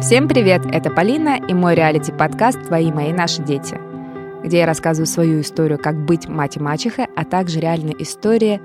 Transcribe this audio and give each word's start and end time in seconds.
Всем 0.00 0.28
привет! 0.28 0.62
Это 0.72 0.88
Полина 0.88 1.38
и 1.46 1.52
мой 1.52 1.74
реалити-подкаст 1.74 2.68
«Твои, 2.68 2.90
мои, 2.90 3.12
наши 3.12 3.42
дети», 3.42 3.78
где 4.42 4.60
я 4.60 4.66
рассказываю 4.66 5.06
свою 5.06 5.42
историю, 5.42 5.78
как 5.78 6.06
быть 6.06 6.26
мать 6.26 6.56
и 6.56 6.60
мачехой, 6.60 7.06
а 7.14 7.26
также 7.26 7.60
реальные 7.60 8.02
истории 8.02 8.62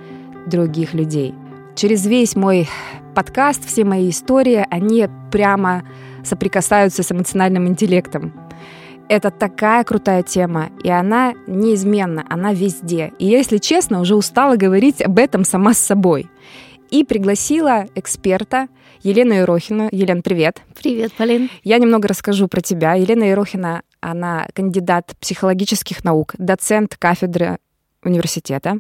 других 0.47 0.93
людей. 0.93 1.35
Через 1.75 2.05
весь 2.05 2.37
мой 2.37 2.69
подкаст, 3.15 3.65
все 3.65 3.83
мои 3.83 4.11
истории, 4.11 4.65
они 4.69 5.09
прямо 5.29 5.83
соприкасаются 6.23 7.03
с 7.03 7.11
эмоциональным 7.11 7.67
интеллектом. 7.67 8.31
Это 9.09 9.29
такая 9.29 9.83
крутая 9.83 10.23
тема, 10.23 10.69
и 10.85 10.89
она 10.89 11.33
неизменна, 11.47 12.25
она 12.29 12.53
везде. 12.53 13.11
И 13.19 13.25
если 13.25 13.57
честно, 13.57 13.99
уже 13.99 14.15
устала 14.15 14.55
говорить 14.55 15.01
об 15.01 15.19
этом 15.19 15.43
сама 15.43 15.73
с 15.73 15.79
собой. 15.79 16.29
И 16.91 17.03
пригласила 17.03 17.87
эксперта 17.93 18.69
Елену 19.05 19.35
Ерохину. 19.35 19.87
Елена, 19.91 20.23
привет. 20.23 20.63
Привет, 20.81 21.13
Полин. 21.13 21.51
Я 21.63 21.77
немного 21.77 22.07
расскажу 22.07 22.47
про 22.47 22.61
тебя. 22.61 22.95
Елена 22.95 23.25
Ерохина, 23.25 23.83
она 24.01 24.47
кандидат 24.55 25.13
психологических 25.19 26.03
наук, 26.03 26.33
доцент 26.39 26.95
кафедры 26.97 27.59
университета, 28.03 28.79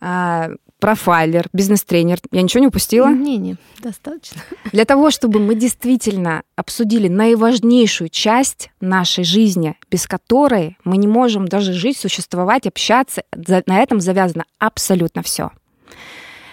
а, 0.00 0.50
профайлер, 0.80 1.46
бизнес-тренер. 1.52 2.18
Я 2.32 2.42
ничего 2.42 2.60
не 2.60 2.66
упустила? 2.66 3.06
Не-не, 3.06 3.54
достаточно. 3.78 4.40
Для 4.72 4.84
того, 4.84 5.12
чтобы 5.12 5.38
мы 5.38 5.54
действительно 5.54 6.42
обсудили 6.56 7.06
наиважнейшую 7.06 8.08
часть 8.08 8.72
нашей 8.80 9.22
жизни, 9.22 9.76
без 9.92 10.08
которой 10.08 10.76
мы 10.82 10.96
не 10.96 11.06
можем 11.06 11.46
даже 11.46 11.72
жить, 11.72 11.96
существовать, 11.96 12.66
общаться, 12.66 13.22
на 13.32 13.80
этом 13.80 14.00
завязано 14.00 14.44
абсолютно 14.58 15.22
все. 15.22 15.52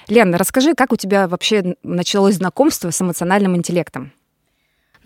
Лена, 0.07 0.37
расскажи, 0.37 0.73
как 0.73 0.93
у 0.93 0.95
тебя 0.95 1.27
вообще 1.27 1.75
началось 1.83 2.35
знакомство 2.35 2.91
с 2.91 3.01
эмоциональным 3.01 3.55
интеллектом? 3.55 4.13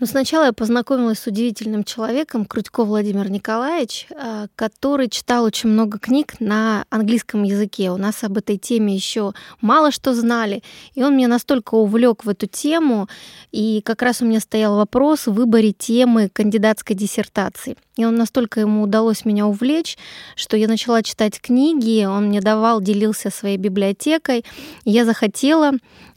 Ну, 0.02 0.06
сначала 0.06 0.46
я 0.46 0.52
познакомилась 0.52 1.20
с 1.20 1.28
удивительным 1.28 1.84
человеком, 1.84 2.44
Крутько 2.44 2.82
Владимир 2.82 3.30
Николаевич, 3.30 4.08
а, 4.10 4.48
который 4.56 5.08
читал 5.08 5.44
очень 5.44 5.68
много 5.68 6.00
книг 6.00 6.34
на 6.40 6.84
английском 6.90 7.44
языке. 7.44 7.92
У 7.92 7.96
нас 7.96 8.24
об 8.24 8.36
этой 8.36 8.58
теме 8.58 8.96
еще 8.96 9.32
мало 9.60 9.92
что 9.92 10.12
знали. 10.12 10.64
И 10.96 11.04
он 11.04 11.16
меня 11.16 11.28
настолько 11.28 11.76
увлек 11.76 12.24
в 12.24 12.28
эту 12.28 12.48
тему, 12.48 13.08
и 13.52 13.80
как 13.84 14.02
раз 14.02 14.22
у 14.22 14.24
меня 14.24 14.40
стоял 14.40 14.74
вопрос 14.74 15.28
в 15.28 15.34
выборе 15.34 15.70
темы 15.70 16.28
кандидатской 16.32 16.96
диссертации. 16.96 17.76
И 17.96 18.04
он 18.04 18.16
настолько 18.16 18.58
ему 18.58 18.82
удалось 18.82 19.24
меня 19.24 19.46
увлечь, 19.46 19.96
что 20.34 20.56
я 20.56 20.66
начала 20.66 21.04
читать 21.04 21.40
книги, 21.40 22.04
он 22.06 22.28
мне 22.28 22.40
давал, 22.40 22.80
делился 22.80 23.30
своей 23.30 23.58
библиотекой. 23.58 24.44
Я 24.84 25.04
захотела 25.04 25.72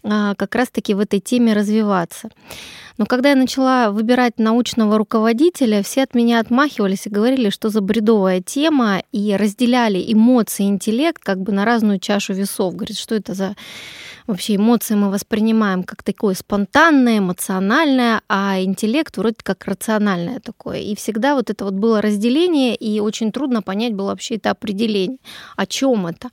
как 0.07 0.55
раз-таки 0.55 0.93
в 0.93 0.99
этой 0.99 1.19
теме 1.19 1.53
развиваться. 1.53 2.29
Но 2.97 3.05
когда 3.05 3.31
я 3.31 3.35
начала 3.35 3.91
выбирать 3.91 4.39
научного 4.39 4.97
руководителя, 4.97 5.83
все 5.83 6.03
от 6.03 6.13
меня 6.15 6.39
отмахивались 6.39 7.07
и 7.07 7.09
говорили, 7.09 7.49
что 7.49 7.69
за 7.69 7.81
бредовая 7.81 8.41
тема, 8.41 9.03
и 9.11 9.35
разделяли 9.35 10.01
эмоции 10.07 10.65
и 10.65 10.69
интеллект 10.69 11.21
как 11.21 11.41
бы 11.41 11.51
на 11.51 11.65
разную 11.65 11.99
чашу 11.99 12.33
весов. 12.33 12.73
Говорит, 12.73 12.97
что 12.97 13.15
это 13.15 13.33
за 13.33 13.55
вообще 14.27 14.55
эмоции 14.55 14.95
мы 14.95 15.11
воспринимаем 15.11 15.83
как 15.83 16.03
такое 16.03 16.35
спонтанное, 16.35 17.17
эмоциональное, 17.17 18.21
а 18.29 18.61
интеллект 18.61 19.17
вроде 19.17 19.37
как 19.43 19.65
рациональное 19.65 20.39
такое. 20.39 20.79
И 20.79 20.95
всегда 20.95 21.35
вот 21.35 21.49
это 21.49 21.65
вот 21.65 21.73
было 21.73 22.01
разделение, 22.01 22.75
и 22.75 23.01
очень 23.01 23.31
трудно 23.33 23.61
понять 23.61 23.93
было 23.93 24.07
вообще 24.07 24.35
это 24.35 24.51
определение, 24.51 25.19
о 25.57 25.65
чем 25.65 26.07
это. 26.07 26.29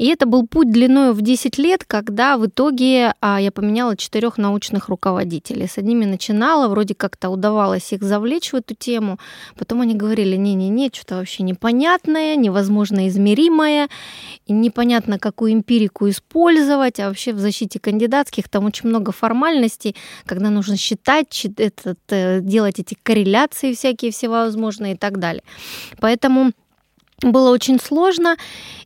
И 0.00 0.06
это 0.06 0.24
был 0.24 0.46
путь 0.46 0.72
длиной 0.72 1.12
в 1.12 1.20
10 1.20 1.58
лет, 1.58 1.84
когда 1.86 2.38
в 2.38 2.46
итоге 2.46 3.12
а, 3.20 3.38
я 3.38 3.52
поменяла 3.52 3.98
четырех 3.98 4.38
научных 4.38 4.88
руководителей. 4.88 5.66
С 5.66 5.76
одними 5.76 6.06
начинала, 6.06 6.68
вроде 6.68 6.94
как-то 6.94 7.28
удавалось 7.28 7.92
их 7.92 8.02
завлечь 8.02 8.54
в 8.54 8.56
эту 8.56 8.74
тему. 8.74 9.18
Потом 9.58 9.82
они 9.82 9.94
говорили, 9.94 10.36
не-не-не, 10.36 10.88
что-то 10.90 11.16
вообще 11.16 11.42
непонятное, 11.42 12.34
невозможно 12.36 13.08
измеримое, 13.08 13.90
непонятно, 14.48 15.18
какую 15.18 15.52
эмпирику 15.52 16.08
использовать. 16.08 16.98
А 16.98 17.08
вообще 17.08 17.34
в 17.34 17.38
защите 17.38 17.78
кандидатских 17.78 18.48
там 18.48 18.64
очень 18.64 18.88
много 18.88 19.12
формальностей, 19.12 19.94
когда 20.24 20.48
нужно 20.48 20.78
считать, 20.78 21.44
этот, 21.58 21.98
э, 22.08 22.40
делать 22.40 22.78
эти 22.78 22.96
корреляции 23.02 23.74
всякие 23.74 24.12
всевозможные 24.12 24.94
и 24.94 24.96
так 24.96 25.18
далее. 25.18 25.42
Поэтому 26.00 26.52
было 27.22 27.50
очень 27.50 27.78
сложно. 27.80 28.36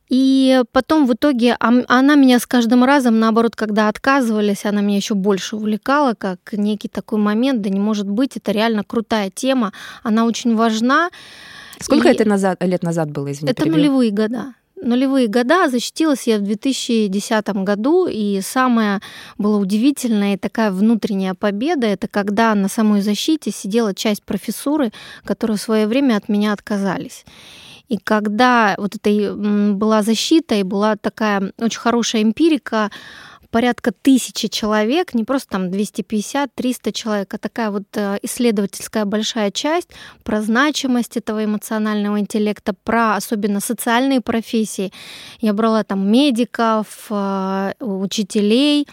И 0.09 0.63
потом 0.73 1.07
в 1.07 1.15
итоге 1.15 1.57
она 1.59 2.15
меня 2.15 2.39
с 2.39 2.47
каждым 2.47 2.85
разом, 2.85 3.19
наоборот, 3.19 3.57
когда 3.57 3.89
отказывались, 3.89 4.65
она 4.65 4.81
меня 4.81 4.97
еще 4.97 5.15
больше 5.15 5.57
увлекала, 5.57 6.15
как 6.17 6.39
некий 6.53 6.89
такой 6.89 7.19
момент, 7.19 7.63
да 7.63 7.71
не 7.71 7.81
может 7.81 8.09
быть, 8.09 8.37
это 8.37 8.53
реально 8.53 8.85
крутая 8.85 9.31
тема, 9.31 9.73
она 10.03 10.27
очень 10.27 10.55
важна. 10.57 11.11
Сколько 11.81 12.09
и... 12.09 12.13
это 12.13 12.29
назад, 12.29 12.63
лет 12.63 12.83
назад 12.83 13.11
было, 13.11 13.33
извини, 13.33 13.51
Это 13.51 13.63
перебью. 13.63 13.79
нулевые 13.79 14.11
года 14.11 14.55
нулевые 14.85 15.29
года. 15.29 15.69
Защитилась 15.69 16.27
я 16.27 16.39
в 16.39 16.43
2010 16.43 17.49
году, 17.65 18.07
и 18.07 18.41
самое 18.43 19.01
было 19.39 19.59
удивительное 19.59 20.35
и 20.35 20.39
такая 20.39 20.71
внутренняя 20.71 21.35
победа, 21.35 21.87
это 21.87 22.07
когда 22.09 22.55
на 22.55 22.69
самой 22.69 23.01
защите 23.01 23.51
сидела 23.51 23.95
часть 23.95 24.23
профессуры, 24.23 24.93
которые 25.25 25.57
в 25.57 25.61
свое 25.61 25.87
время 25.87 26.17
от 26.17 26.29
меня 26.29 26.53
отказались. 26.53 27.25
И 27.95 27.99
когда 28.03 28.75
вот 28.77 28.97
это 28.97 29.35
была 29.35 30.03
защита 30.03 30.57
и 30.57 30.65
была 30.65 30.97
такая 30.97 31.53
очень 31.59 31.79
хорошая 31.79 32.23
эмпирика, 32.23 32.91
порядка 33.55 33.93
тысячи 33.93 34.49
человек, 34.49 35.15
не 35.15 35.23
просто 35.23 35.51
там 35.51 35.69
250-300 35.69 36.91
человек, 36.91 37.35
а 37.35 37.39
такая 37.39 37.71
вот 37.71 37.85
э, 37.95 38.19
исследовательская 38.23 39.05
большая 39.05 39.53
часть 39.53 39.91
про 40.25 40.43
значимость 40.43 41.17
этого 41.17 41.45
эмоционального 41.45 42.19
интеллекта, 42.19 42.75
про 42.83 43.15
особенно 43.15 43.61
социальные 43.61 44.23
профессии. 44.23 44.93
Я 45.41 45.53
брала 45.53 45.85
там 45.85 46.11
медиков, 46.11 47.07
э, 47.11 47.75
учителей, 47.79 48.89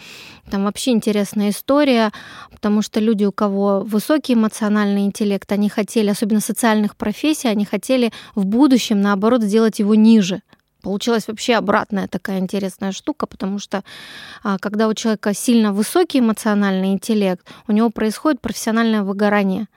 там 0.48 0.62
вообще 0.66 0.92
интересная 0.92 1.50
история, 1.50 2.12
потому 2.52 2.82
что 2.82 3.00
люди, 3.00 3.24
у 3.24 3.32
кого 3.32 3.80
высокий 3.80 4.34
эмоциональный 4.34 5.06
интеллект, 5.06 5.50
они 5.50 5.70
хотели, 5.70 6.08
особенно 6.08 6.40
социальных 6.40 6.94
профессий, 6.94 7.48
они 7.48 7.64
хотели 7.64 8.12
в 8.36 8.46
будущем, 8.46 9.00
наоборот, 9.00 9.42
сделать 9.42 9.80
его 9.80 9.96
ниже. 9.96 10.40
Получилась 10.82 11.28
вообще 11.28 11.54
обратная 11.54 12.08
такая 12.08 12.38
интересная 12.40 12.90
штука, 12.92 13.26
потому 13.26 13.60
что 13.60 13.84
а, 14.42 14.58
когда 14.58 14.88
у 14.88 14.94
человека 14.94 15.32
сильно 15.32 15.72
высокий 15.72 16.18
эмоциональный 16.18 16.92
интеллект, 16.92 17.46
у 17.68 17.72
него 17.72 17.90
происходит 17.90 18.40
профессиональное 18.40 19.02
выгорание. 19.02 19.68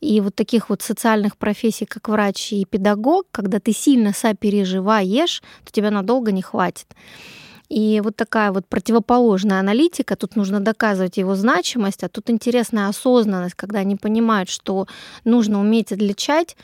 И 0.00 0.20
вот 0.20 0.34
таких 0.34 0.68
вот 0.68 0.82
социальных 0.82 1.38
профессий, 1.38 1.86
как 1.86 2.08
врач 2.08 2.52
и 2.52 2.66
педагог, 2.66 3.26
когда 3.32 3.58
ты 3.58 3.72
сильно 3.72 4.12
сопереживаешь, 4.12 5.42
то 5.64 5.72
тебя 5.72 5.90
надолго 5.90 6.30
не 6.30 6.42
хватит. 6.42 6.88
И 7.70 8.02
вот 8.04 8.14
такая 8.14 8.52
вот 8.52 8.66
противоположная 8.66 9.58
аналитика, 9.60 10.16
тут 10.16 10.36
нужно 10.36 10.60
доказывать 10.60 11.16
его 11.16 11.34
значимость, 11.34 12.04
а 12.04 12.10
тут 12.10 12.28
интересная 12.28 12.88
осознанность, 12.88 13.54
когда 13.54 13.78
они 13.78 13.96
понимают, 13.96 14.50
что 14.50 14.86
нужно 15.24 15.58
уметь 15.58 15.90
отличать 15.90 16.56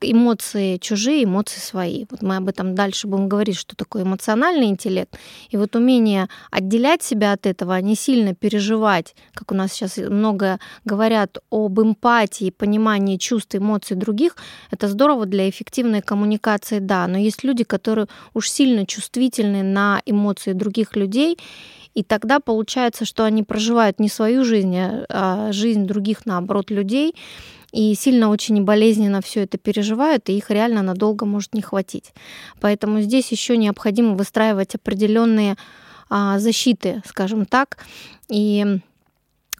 эмоции 0.00 0.76
чужие, 0.78 1.24
эмоции 1.24 1.60
свои. 1.60 2.06
Вот 2.10 2.22
мы 2.22 2.36
об 2.36 2.48
этом 2.48 2.74
дальше 2.74 3.06
будем 3.06 3.28
говорить, 3.28 3.56
что 3.56 3.76
такое 3.76 4.02
эмоциональный 4.02 4.66
интеллект. 4.66 5.16
И 5.50 5.56
вот 5.56 5.76
умение 5.76 6.28
отделять 6.50 7.02
себя 7.02 7.32
от 7.32 7.46
этого, 7.46 7.74
а 7.74 7.80
не 7.80 7.94
сильно 7.96 8.34
переживать, 8.34 9.14
как 9.34 9.52
у 9.52 9.54
нас 9.54 9.72
сейчас 9.72 9.96
много 9.96 10.58
говорят 10.84 11.38
об 11.50 11.80
эмпатии, 11.80 12.50
понимании 12.50 13.16
чувств, 13.16 13.54
эмоций 13.54 13.96
других, 13.96 14.36
это 14.70 14.88
здорово 14.88 15.26
для 15.26 15.48
эффективной 15.48 16.02
коммуникации, 16.02 16.78
да. 16.78 17.06
Но 17.06 17.18
есть 17.18 17.44
люди, 17.44 17.64
которые 17.64 18.06
уж 18.34 18.50
сильно 18.50 18.86
чувствительны 18.86 19.62
на 19.62 20.02
эмоции 20.06 20.52
других 20.52 20.96
людей, 20.96 21.38
и 21.94 22.02
тогда 22.02 22.40
получается, 22.40 23.04
что 23.04 23.24
они 23.24 23.44
проживают 23.44 24.00
не 24.00 24.08
свою 24.08 24.44
жизнь, 24.44 24.76
а 24.76 25.52
жизнь 25.52 25.86
других, 25.86 26.26
наоборот, 26.26 26.70
людей, 26.70 27.14
и 27.74 27.92
сильно 27.96 28.30
очень 28.30 28.62
болезненно 28.62 29.20
все 29.20 29.42
это 29.42 29.58
переживают, 29.58 30.28
и 30.28 30.36
их 30.36 30.50
реально 30.50 30.82
надолго 30.82 31.26
может 31.26 31.54
не 31.54 31.62
хватить. 31.62 32.12
Поэтому 32.60 33.00
здесь 33.00 33.32
еще 33.32 33.56
необходимо 33.56 34.14
выстраивать 34.14 34.76
определенные 34.76 35.56
а, 36.08 36.38
защиты, 36.38 37.02
скажем 37.04 37.46
так, 37.46 37.78
и 38.28 38.78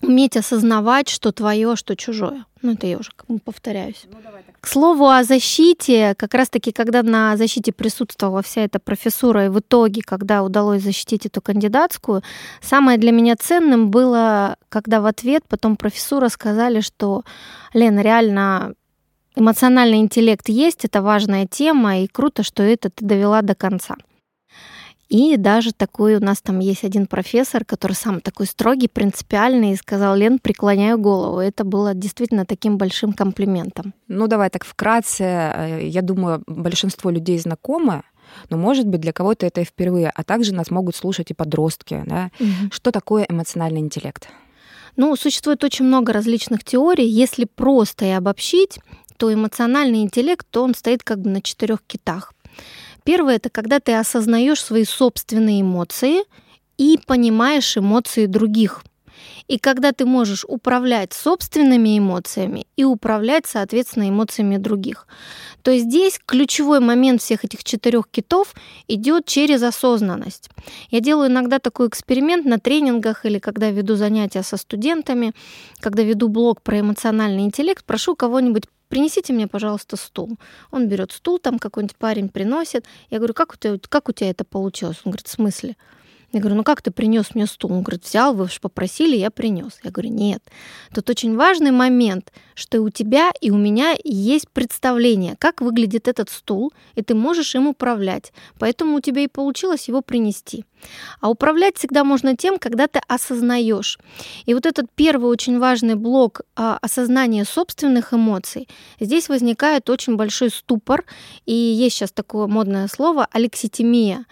уметь 0.04 0.36
осознавать, 0.36 1.08
что 1.08 1.32
твое, 1.32 1.76
что 1.76 1.96
чужое. 1.96 2.44
Ну, 2.62 2.72
это 2.72 2.86
я 2.86 2.98
уже 2.98 3.10
повторяюсь. 3.44 4.06
Ну, 4.10 4.18
К 4.60 4.66
слову 4.66 5.08
о 5.08 5.22
защите, 5.22 6.14
как 6.16 6.32
раз-таки, 6.34 6.72
когда 6.72 7.02
на 7.02 7.36
защите 7.36 7.72
присутствовала 7.72 8.40
вся 8.42 8.62
эта 8.62 8.78
профессура, 8.78 9.46
и 9.46 9.48
в 9.48 9.58
итоге, 9.58 10.00
когда 10.02 10.42
удалось 10.42 10.82
защитить 10.82 11.26
эту 11.26 11.42
кандидатскую, 11.42 12.22
самое 12.62 12.96
для 12.96 13.12
меня 13.12 13.36
ценным 13.36 13.90
было, 13.90 14.56
когда 14.70 15.00
в 15.00 15.06
ответ 15.06 15.42
потом 15.48 15.76
профессура 15.76 16.28
сказали, 16.28 16.80
что, 16.80 17.24
Лена, 17.74 18.00
реально 18.00 18.74
эмоциональный 19.36 19.98
интеллект 19.98 20.48
есть, 20.48 20.84
это 20.84 21.02
важная 21.02 21.46
тема, 21.46 21.98
и 22.00 22.06
круто, 22.06 22.42
что 22.42 22.62
это 22.62 22.88
ты 22.88 23.04
довела 23.04 23.42
до 23.42 23.54
конца. 23.54 23.96
И 25.14 25.36
даже 25.36 25.72
такой 25.72 26.16
у 26.16 26.20
нас 26.20 26.42
там 26.42 26.58
есть 26.58 26.82
один 26.82 27.06
профессор, 27.06 27.64
который 27.64 27.92
сам 27.92 28.20
такой 28.20 28.46
строгий, 28.46 28.88
принципиальный, 28.88 29.70
и 29.70 29.76
сказал, 29.76 30.16
Лен, 30.16 30.40
преклоняю 30.40 30.98
голову. 30.98 31.38
Это 31.38 31.62
было 31.62 31.94
действительно 31.94 32.44
таким 32.44 32.78
большим 32.78 33.12
комплиментом. 33.12 33.94
Ну, 34.08 34.26
давай 34.26 34.50
так 34.50 34.64
вкратце. 34.64 35.22
Э, 35.22 35.86
я 35.86 36.02
думаю, 36.02 36.42
большинство 36.48 37.10
людей 37.10 37.38
знакомы 37.38 38.02
но, 38.50 38.56
может 38.56 38.88
быть, 38.88 39.00
для 39.00 39.12
кого-то 39.12 39.46
это 39.46 39.60
и 39.60 39.64
впервые, 39.64 40.10
а 40.12 40.24
также 40.24 40.52
нас 40.54 40.70
могут 40.70 40.96
слушать 40.96 41.30
и 41.30 41.34
подростки. 41.34 42.02
Да? 42.06 42.30
Угу. 42.40 42.72
Что 42.72 42.90
такое 42.90 43.26
эмоциональный 43.28 43.80
интеллект? 43.80 44.28
Ну, 44.96 45.14
существует 45.14 45.62
очень 45.62 45.84
много 45.84 46.12
различных 46.12 46.64
теорий. 46.64 47.06
Если 47.06 47.44
просто 47.44 48.06
и 48.06 48.10
обобщить, 48.10 48.80
то 49.18 49.32
эмоциональный 49.32 50.00
интеллект, 50.02 50.44
то 50.50 50.64
он 50.64 50.74
стоит 50.74 51.04
как 51.04 51.20
бы 51.20 51.30
на 51.30 51.42
четырех 51.42 51.82
китах. 51.86 52.32
Первое 53.04 53.36
это 53.36 53.50
когда 53.50 53.80
ты 53.80 53.94
осознаешь 53.94 54.62
свои 54.62 54.84
собственные 54.84 55.60
эмоции 55.60 56.24
и 56.78 56.98
понимаешь 57.06 57.76
эмоции 57.76 58.26
других. 58.26 58.82
И 59.46 59.58
когда 59.58 59.92
ты 59.92 60.06
можешь 60.06 60.44
управлять 60.48 61.12
собственными 61.12 61.98
эмоциями 61.98 62.66
и 62.76 62.84
управлять, 62.84 63.46
соответственно, 63.46 64.08
эмоциями 64.08 64.56
других. 64.56 65.06
То 65.62 65.76
здесь 65.76 66.18
ключевой 66.24 66.80
момент 66.80 67.20
всех 67.20 67.44
этих 67.44 67.62
четырех 67.62 68.08
китов 68.08 68.54
идет 68.88 69.26
через 69.26 69.62
осознанность. 69.62 70.48
Я 70.90 71.00
делаю 71.00 71.30
иногда 71.30 71.58
такой 71.58 71.88
эксперимент 71.88 72.46
на 72.46 72.58
тренингах 72.58 73.26
или 73.26 73.38
когда 73.38 73.70
веду 73.70 73.96
занятия 73.96 74.42
со 74.42 74.56
студентами, 74.56 75.32
когда 75.80 76.02
веду 76.02 76.28
блог 76.28 76.62
про 76.62 76.80
эмоциональный 76.80 77.44
интеллект, 77.44 77.84
прошу 77.84 78.16
кого-нибудь 78.16 78.64
принесите 78.88 79.32
мне, 79.32 79.46
пожалуйста, 79.46 79.96
стул. 79.96 80.38
Он 80.70 80.88
берет 80.88 81.12
стул, 81.12 81.38
там 81.38 81.58
какой-нибудь 81.58 81.96
парень 81.96 82.28
приносит. 82.28 82.86
Я 83.10 83.18
говорю, 83.18 83.34
как 83.34 83.54
у 83.54 83.56
тебя, 83.56 83.78
как 83.88 84.08
у 84.08 84.12
тебя 84.12 84.30
это 84.30 84.44
получилось? 84.44 85.00
Он 85.04 85.12
говорит, 85.12 85.26
в 85.26 85.30
смысле? 85.30 85.76
Я 86.34 86.40
говорю, 86.40 86.56
ну 86.56 86.64
как 86.64 86.82
ты 86.82 86.90
принес 86.90 87.36
мне 87.36 87.46
стул? 87.46 87.72
Он 87.72 87.82
говорит, 87.82 88.04
взял, 88.04 88.34
вы 88.34 88.48
же 88.48 88.58
попросили, 88.60 89.14
я 89.16 89.30
принес. 89.30 89.78
Я 89.84 89.92
говорю, 89.92 90.10
нет. 90.10 90.42
Тут 90.92 91.08
очень 91.08 91.36
важный 91.36 91.70
момент, 91.70 92.32
что 92.56 92.82
у 92.82 92.90
тебя, 92.90 93.30
и 93.40 93.52
у 93.52 93.56
меня 93.56 93.94
есть 94.02 94.50
представление, 94.50 95.36
как 95.38 95.60
выглядит 95.60 96.08
этот 96.08 96.30
стул, 96.30 96.72
и 96.96 97.02
ты 97.02 97.14
можешь 97.14 97.54
им 97.54 97.68
управлять. 97.68 98.32
Поэтому 98.58 98.96
у 98.96 99.00
тебя 99.00 99.22
и 99.22 99.28
получилось 99.28 99.86
его 99.86 100.02
принести. 100.02 100.64
А 101.20 101.30
управлять 101.30 101.78
всегда 101.78 102.02
можно 102.02 102.36
тем, 102.36 102.58
когда 102.58 102.88
ты 102.88 103.00
осознаешь. 103.06 103.98
И 104.44 104.54
вот 104.54 104.66
этот 104.66 104.86
первый 104.96 105.30
очень 105.30 105.60
важный 105.60 105.94
блок 105.94 106.42
а, 106.56 106.78
осознания 106.82 107.44
собственных 107.44 108.12
эмоций, 108.12 108.68
здесь 108.98 109.28
возникает 109.28 109.88
очень 109.88 110.16
большой 110.16 110.50
ступор, 110.50 111.04
и 111.46 111.52
есть 111.52 111.96
сейчас 111.96 112.10
такое 112.10 112.48
модное 112.48 112.88
слово 112.88 113.28
алекситимия. 113.30 114.26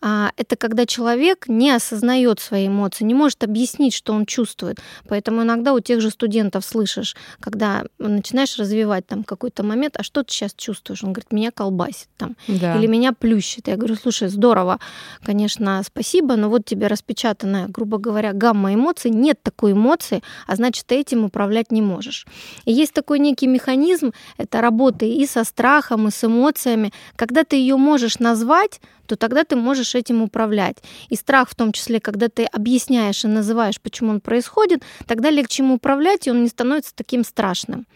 А, 0.00 0.30
это 0.36 0.56
когда 0.56 0.86
человек 0.86 1.48
не 1.48 1.70
осознает 1.70 2.40
свои 2.40 2.68
эмоции, 2.68 3.04
не 3.04 3.14
может 3.14 3.42
объяснить, 3.42 3.94
что 3.94 4.12
он 4.12 4.26
чувствует. 4.26 4.78
Поэтому 5.08 5.42
иногда 5.42 5.72
у 5.72 5.80
тех 5.80 6.00
же 6.00 6.10
студентов 6.10 6.64
слышишь, 6.64 7.16
когда 7.40 7.84
начинаешь 7.98 8.58
развивать 8.58 9.06
там 9.06 9.24
какой-то 9.24 9.62
момент, 9.62 9.96
а 9.98 10.02
что 10.02 10.22
ты 10.22 10.32
сейчас 10.32 10.52
чувствуешь? 10.54 11.02
Он 11.04 11.12
говорит, 11.12 11.32
меня 11.32 11.50
колбасит 11.50 12.08
там, 12.16 12.36
да. 12.48 12.76
или 12.76 12.86
меня 12.86 13.12
плющит. 13.12 13.68
Я 13.68 13.76
говорю, 13.76 13.96
слушай, 13.96 14.28
здорово, 14.28 14.78
конечно, 15.22 15.82
спасибо, 15.84 16.36
но 16.36 16.48
вот 16.50 16.64
тебе 16.64 16.86
распечатанная, 16.86 17.68
грубо 17.68 17.98
говоря, 17.98 18.32
гамма 18.32 18.74
эмоций, 18.74 19.10
нет 19.10 19.42
такой 19.42 19.72
эмоции, 19.72 20.22
а 20.46 20.56
значит, 20.56 20.86
ты 20.86 20.96
этим 20.96 21.24
управлять 21.24 21.72
не 21.72 21.82
можешь. 21.82 22.26
И 22.64 22.72
есть 22.72 22.92
такой 22.92 23.18
некий 23.18 23.46
механизм, 23.46 24.12
это 24.36 24.60
работы 24.60 25.08
и 25.08 25.26
со 25.26 25.44
страхом, 25.44 26.08
и 26.08 26.10
с 26.10 26.24
эмоциями, 26.24 26.92
когда 27.16 27.44
ты 27.44 27.56
ее 27.56 27.76
можешь 27.76 28.18
назвать, 28.18 28.80
то 29.06 29.16
тогда 29.16 29.44
ты 29.44 29.56
можешь 29.56 29.94
этим 29.94 30.22
управлять. 30.22 30.78
И 31.08 31.16
страх 31.16 31.48
в 31.50 31.54
том 31.54 31.72
числе, 31.72 32.00
когда 32.00 32.28
ты 32.28 32.44
объясняешь 32.44 33.24
и 33.24 33.28
называешь, 33.28 33.80
почему 33.80 34.10
он 34.10 34.20
происходит, 34.20 34.82
тогда 35.06 35.30
легче 35.30 35.62
ему 35.62 35.74
управлять, 35.74 36.26
и 36.26 36.30
он 36.30 36.42
не 36.42 36.48
становится 36.48 36.94
таким 36.94 37.24
страшным. 37.24 37.86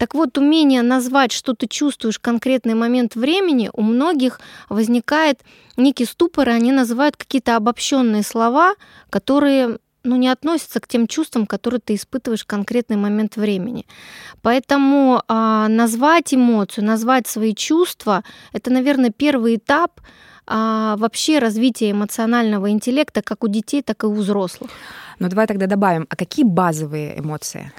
Так 0.00 0.14
вот, 0.14 0.38
умение 0.38 0.80
назвать, 0.80 1.30
что 1.30 1.52
ты 1.52 1.66
чувствуешь 1.66 2.16
в 2.16 2.22
конкретный 2.22 2.72
момент 2.72 3.16
времени, 3.16 3.68
у 3.74 3.82
многих 3.82 4.40
возникает 4.70 5.40
некий 5.76 6.06
ступор, 6.06 6.48
и 6.48 6.52
они 6.52 6.72
называют 6.72 7.18
какие-то 7.18 7.54
обобщенные 7.56 8.22
слова, 8.22 8.76
которые 9.10 9.78
ну, 10.02 10.16
не 10.16 10.28
относятся 10.28 10.80
к 10.80 10.88
тем 10.88 11.06
чувствам, 11.06 11.46
которые 11.46 11.80
ты 11.80 11.94
испытываешь 11.94 12.44
в 12.44 12.46
конкретный 12.46 12.96
момент 12.96 13.36
времени. 13.36 13.86
Поэтому 14.40 15.22
а, 15.28 15.68
назвать 15.68 16.32
эмоцию, 16.32 16.84
назвать 16.84 17.26
свои 17.26 17.54
чувства, 17.54 18.24
это, 18.54 18.70
наверное, 18.70 19.10
первый 19.10 19.56
этап 19.56 20.00
а, 20.52 20.96
вообще 20.96 21.38
развития 21.38 21.92
эмоционального 21.92 22.70
интеллекта 22.70 23.22
как 23.22 23.44
у 23.44 23.48
детей, 23.48 23.82
так 23.82 24.02
и 24.02 24.06
у 24.06 24.14
взрослых. 24.14 24.70
Ну, 25.20 25.28
давай 25.28 25.46
тогда 25.46 25.66
добавим, 25.66 26.06
а 26.10 26.16
какие 26.16 26.44
базовые 26.44 27.20
эмоции? 27.20 27.72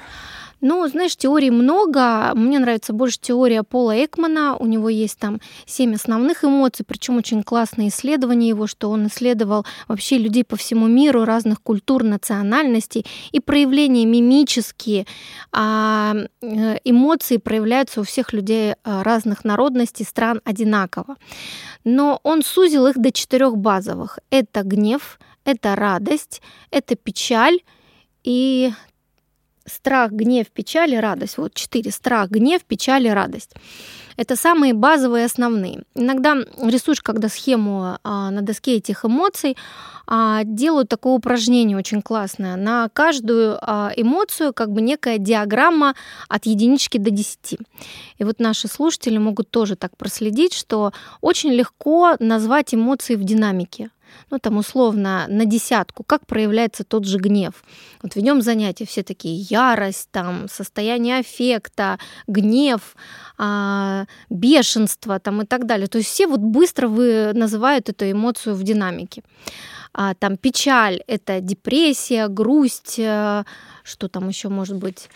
Ну, 0.62 0.88
знаешь, 0.88 1.16
теорий 1.16 1.50
много. 1.50 2.32
Мне 2.36 2.60
нравится 2.60 2.94
больше 2.94 3.18
теория 3.20 3.64
Пола 3.64 4.06
Экмана. 4.06 4.56
У 4.58 4.68
него 4.68 4.90
есть 4.90 5.18
там 5.18 5.42
семь 5.66 5.96
основных 5.96 6.44
эмоций, 6.44 6.86
причем 6.88 7.18
очень 7.18 7.42
классное 7.42 7.88
исследование 7.88 8.50
его, 8.50 8.68
что 8.68 8.92
он 8.92 9.08
исследовал 9.08 9.66
вообще 9.88 10.20
людей 10.20 10.44
по 10.44 10.56
всему 10.56 10.88
миру, 10.88 11.26
разных 11.26 11.64
культур, 11.64 12.04
национальностей, 12.04 13.08
и 13.32 13.40
проявления 13.40 14.06
мимические, 14.06 15.08
а 15.52 16.14
э, 16.42 16.78
эмоции 16.84 17.38
проявляются 17.38 18.02
у 18.02 18.04
всех 18.04 18.32
людей 18.32 18.76
а, 18.84 19.04
разных 19.04 19.44
народностей, 19.44 20.06
стран 20.06 20.42
одинаково. 20.44 21.16
Но 21.84 22.20
он 22.22 22.44
сузил 22.44 22.86
их 22.86 23.00
до 23.00 23.12
четырех 23.12 23.58
базовых. 23.58 24.20
Это 24.30 24.62
гнев, 24.62 25.20
это 25.44 25.76
радость, 25.76 26.42
это 26.70 26.96
печаль 26.96 27.62
и 28.24 28.72
страх, 29.66 30.12
гнев, 30.12 30.48
печаль 30.48 30.94
и 30.94 31.00
радость. 31.00 31.38
Вот 31.38 31.54
четыре. 31.54 31.92
Страх, 31.92 32.30
гнев, 32.30 32.64
печаль 32.64 33.08
и 33.08 33.10
радость. 33.10 33.52
Это 34.18 34.36
самые 34.36 34.74
базовые, 34.74 35.26
основные. 35.26 35.84
Иногда 35.96 36.36
рисуешь, 36.62 37.02
когда 37.02 37.30
схему 37.30 37.98
а, 38.04 38.30
на 38.30 38.42
доске 38.42 38.76
этих 38.76 39.06
эмоций, 39.06 39.58
а, 40.06 40.44
делают 40.44 40.90
такое 40.90 41.14
упражнение 41.14 41.78
очень 41.78 42.02
классное. 42.02 42.56
На 42.56 42.90
каждую 42.90 43.58
а, 43.62 43.92
эмоцию 43.96 44.54
как 44.54 44.72
бы 44.72 44.82
некая 44.82 45.18
диаграмма 45.18 45.96
от 46.28 46.46
единички 46.46 46.98
до 46.98 47.10
десяти. 47.10 47.58
И 48.18 48.24
вот 48.24 48.40
наши 48.40 48.68
слушатели 48.68 49.18
могут 49.18 49.50
тоже 49.50 49.76
так 49.76 49.96
проследить, 49.98 50.54
что 50.54 50.92
очень 51.22 51.52
легко 51.52 52.16
назвать 52.20 52.76
эмоции 52.76 53.16
в 53.16 53.24
динамике 53.24 53.90
ну 54.30 54.40
там 54.40 54.58
условно 54.58 55.26
на 55.28 55.46
десятку, 55.46 56.04
как 56.04 56.26
проявляется 56.26 56.84
тот 56.84 57.06
же 57.06 57.18
гнев. 57.18 57.54
Вот 58.02 58.16
ведем 58.16 58.42
занятия, 58.42 58.86
все 58.86 59.04
такие 59.04 59.36
ярость, 59.50 60.10
там 60.12 60.48
состояние 60.50 61.20
аффекта, 61.20 62.00
гнев, 62.28 62.96
а, 63.38 64.06
бешенство 64.30 65.20
там 65.20 65.42
и 65.42 65.46
так 65.46 65.66
далее. 65.66 65.88
То 65.88 65.98
есть 65.98 66.10
все 66.10 66.28
вот 66.28 66.40
быстро 66.40 66.88
вы 66.88 67.32
называют 67.34 67.90
эту 67.90 68.10
эмоцию 68.10 68.56
в 68.56 68.64
динамике. 68.64 69.24
А, 69.94 70.14
там 70.14 70.38
печаль 70.38 71.02
это 71.08 71.42
депрессия, 71.42 72.28
грусть, 72.28 72.96
э, 72.98 73.44
что 73.84 74.08
там 74.08 74.30
еще 74.30 74.48
может 74.50 74.78
быть 74.78 75.10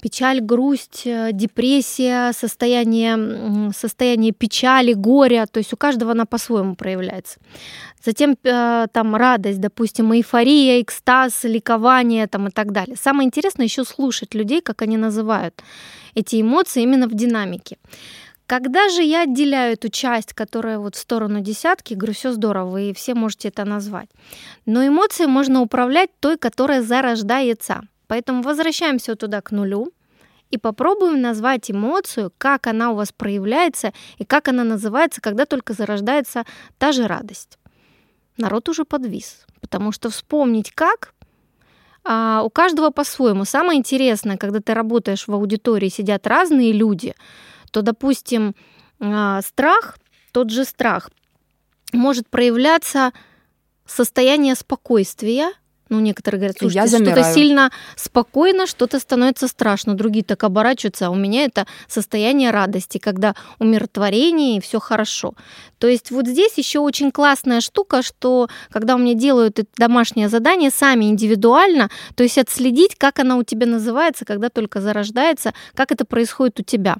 печаль, 0.00 0.40
грусть, 0.40 1.02
э, 1.04 1.30
депрессия, 1.32 2.32
состояние, 2.32 3.72
состояние 3.72 4.32
печали, 4.32 4.92
горя, 4.92 5.46
то 5.50 5.58
есть 5.58 5.72
у 5.72 5.76
каждого 5.76 6.12
она 6.12 6.24
по-своему 6.24 6.74
проявляется. 6.74 7.38
Затем 8.04 8.36
э, 8.42 8.86
там 8.92 9.16
радость, 9.16 9.60
допустим, 9.60 10.12
эйфория, 10.12 10.80
экстаз, 10.80 11.44
ликование 11.44 12.26
там 12.26 12.48
и 12.48 12.50
так 12.50 12.72
далее. 12.72 12.96
Самое 12.96 13.26
интересное 13.26 13.66
еще 13.66 13.84
слушать 13.84 14.34
людей, 14.34 14.60
как 14.60 14.82
они 14.82 14.96
называют 14.96 15.62
эти 16.14 16.40
эмоции 16.40 16.82
именно 16.82 17.06
в 17.06 17.14
динамике. 17.14 17.76
Когда 18.46 18.88
же 18.88 19.02
я 19.02 19.24
отделяю 19.24 19.74
эту 19.74 19.90
часть, 19.90 20.32
которая 20.32 20.78
вот 20.78 20.96
в 20.96 20.98
сторону 20.98 21.40
десятки, 21.40 21.92
говорю, 21.92 22.14
все 22.14 22.32
здорово, 22.32 22.70
вы 22.70 22.92
все 22.94 23.14
можете 23.14 23.48
это 23.48 23.66
назвать. 23.66 24.08
Но 24.64 24.86
эмоции 24.86 25.26
можно 25.26 25.60
управлять 25.60 26.10
той, 26.18 26.38
которая 26.38 26.82
зарождается. 26.82 27.82
Поэтому 28.08 28.42
возвращаемся 28.42 29.14
туда 29.14 29.40
к 29.40 29.52
нулю 29.52 29.92
и 30.50 30.58
попробуем 30.58 31.20
назвать 31.20 31.70
эмоцию, 31.70 32.32
как 32.38 32.66
она 32.66 32.90
у 32.90 32.94
вас 32.96 33.12
проявляется 33.12 33.92
и 34.16 34.24
как 34.24 34.48
она 34.48 34.64
называется, 34.64 35.20
когда 35.20 35.44
только 35.44 35.74
зарождается 35.74 36.44
та 36.78 36.92
же 36.92 37.06
радость. 37.06 37.58
Народ 38.38 38.68
уже 38.68 38.84
подвис, 38.84 39.46
потому 39.60 39.92
что 39.92 40.10
вспомнить 40.10 40.72
как 40.72 41.14
а 42.10 42.42
у 42.42 42.48
каждого 42.48 42.88
по-своему. 42.90 43.44
Самое 43.44 43.78
интересное, 43.78 44.38
когда 44.38 44.60
ты 44.60 44.72
работаешь 44.72 45.28
в 45.28 45.32
аудитории, 45.34 45.90
сидят 45.90 46.26
разные 46.26 46.72
люди, 46.72 47.14
то, 47.70 47.82
допустим, 47.82 48.54
а, 48.98 49.42
страх, 49.42 49.98
тот 50.32 50.48
же 50.48 50.64
страх, 50.64 51.10
может 51.92 52.26
проявляться 52.28 53.12
состояние 53.84 54.54
спокойствия 54.54 55.52
Ну, 55.88 56.00
некоторые 56.00 56.38
говорят, 56.38 56.56
слушайте, 56.58 56.86
что-то 57.04 57.32
сильно 57.32 57.70
спокойно, 57.96 58.66
что-то 58.66 58.98
становится 58.98 59.48
страшно. 59.48 59.94
Другие 59.94 60.24
так 60.24 60.44
оборачиваются, 60.44 61.06
а 61.06 61.10
у 61.10 61.14
меня 61.14 61.44
это 61.44 61.66
состояние 61.88 62.50
радости, 62.50 62.98
когда 62.98 63.34
умиротворение 63.58 64.58
и 64.58 64.60
все 64.60 64.80
хорошо. 64.80 65.34
То 65.78 65.86
есть 65.86 66.10
вот 66.10 66.26
здесь 66.26 66.58
еще 66.58 66.80
очень 66.80 67.10
классная 67.10 67.60
штука, 67.60 68.02
что 68.02 68.48
когда 68.70 68.96
у 68.96 68.98
меня 68.98 69.14
делают 69.14 69.58
это 69.58 69.70
домашнее 69.76 70.28
задание 70.28 70.70
сами 70.70 71.06
индивидуально, 71.06 71.88
то 72.14 72.22
есть 72.22 72.36
отследить, 72.36 72.96
как 72.96 73.18
она 73.18 73.36
у 73.36 73.42
тебя 73.42 73.66
называется, 73.66 74.24
когда 74.24 74.50
только 74.50 74.80
зарождается, 74.80 75.54
как 75.74 75.92
это 75.92 76.04
происходит 76.04 76.60
у 76.60 76.62
тебя. 76.62 76.96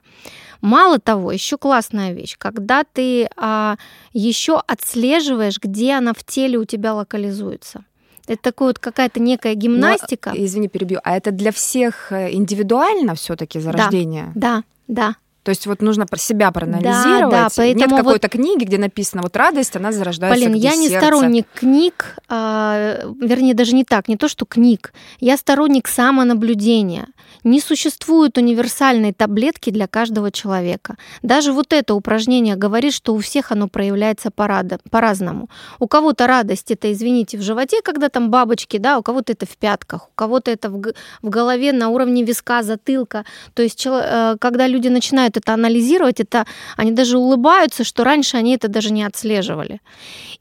Мало 0.61 0.99
того, 0.99 1.31
еще 1.31 1.57
классная 1.57 2.13
вещь, 2.13 2.37
когда 2.39 2.85
ты 2.85 3.29
а, 3.37 3.77
еще 4.13 4.61
отслеживаешь, 4.67 5.59
где 5.61 5.95
она 5.95 6.13
в 6.13 6.25
теле 6.25 6.59
у 6.59 6.65
тебя 6.65 6.95
локализуется. 6.95 7.85
Это 8.29 8.43
такая 8.43 8.69
вот 8.69 8.79
какая-то 8.79 9.21
некая 9.21 9.55
гимнастика. 9.55 10.31
Но, 10.31 10.45
извини, 10.45 10.69
перебью. 10.69 11.01
А 11.03 11.17
это 11.17 11.31
для 11.31 11.51
всех 11.51 12.13
э, 12.13 12.33
индивидуально 12.33 13.15
все-таки 13.15 13.59
зарождение? 13.59 14.33
Да, 14.35 14.63
да, 14.87 15.11
да. 15.11 15.17
То 15.49 15.51
есть 15.51 15.67
вот 15.67 15.81
нужно 15.81 16.07
про 16.07 16.19
себя 16.19 16.51
проанализировать. 16.51 17.31
Да, 17.31 17.45
да, 17.45 17.49
поэтому 17.57 17.87
Нет 17.87 17.97
какой-то 17.97 18.29
вот... 18.31 18.33
книги, 18.33 18.65
где 18.65 18.77
написано 18.77 19.23
вот 19.23 19.35
радость, 19.35 19.77
она 19.77 19.93
зарождается 19.93 20.39
Полин, 20.39 20.55
я 20.55 20.77
не 20.77 20.91
сердце. 20.91 21.07
сторонник 21.07 21.47
книг, 21.55 22.17
а, 22.29 22.99
вернее 23.19 23.55
даже 23.55 23.75
не 23.75 23.85
так, 23.85 24.09
не 24.09 24.19
то 24.19 24.29
что 24.29 24.45
книг. 24.45 24.93
Я 25.21 25.39
сторонник 25.39 25.89
самонаблюдения. 25.89 27.07
Не 27.45 27.61
существует 27.61 28.39
универсальной 28.39 29.13
таблетки 29.13 29.71
для 29.71 29.87
каждого 29.87 30.31
человека. 30.31 30.97
Даже 31.23 31.53
вот 31.53 31.73
это 31.73 31.95
упражнение 31.95 32.57
говорит, 32.57 32.95
что 32.95 33.15
у 33.15 33.19
всех 33.19 33.53
оно 33.53 33.69
проявляется 33.69 34.31
по-разному. 34.31 35.49
У 35.79 35.87
кого-то 35.87 36.27
радость 36.27 36.71
это, 36.71 36.93
извините, 36.93 37.39
в 37.39 37.43
животе, 37.43 37.81
когда 37.83 38.09
там 38.09 38.31
бабочки, 38.31 38.79
да, 38.79 38.99
у 38.99 39.03
кого-то 39.03 39.33
это 39.33 39.47
в 39.47 39.57
пятках, 39.57 40.09
у 40.09 40.13
кого-то 40.15 40.51
это 40.51 40.71
в, 40.71 40.93
голове 41.23 41.73
на 41.73 41.89
уровне 41.89 42.25
виска, 42.25 42.63
затылка. 42.63 43.25
То 43.55 43.63
есть, 43.63 43.87
э, 43.87 44.37
когда 44.41 44.67
люди 44.67 44.89
начинают 44.89 45.37
это 45.37 45.55
анализировать, 45.55 46.21
это 46.21 46.47
они 46.77 46.93
даже 46.93 47.19
улыбаются, 47.19 47.85
что 47.85 48.05
раньше 48.05 48.37
они 48.37 48.55
это 48.55 48.69
даже 48.69 48.93
не 48.93 49.05
отслеживали. 49.05 49.81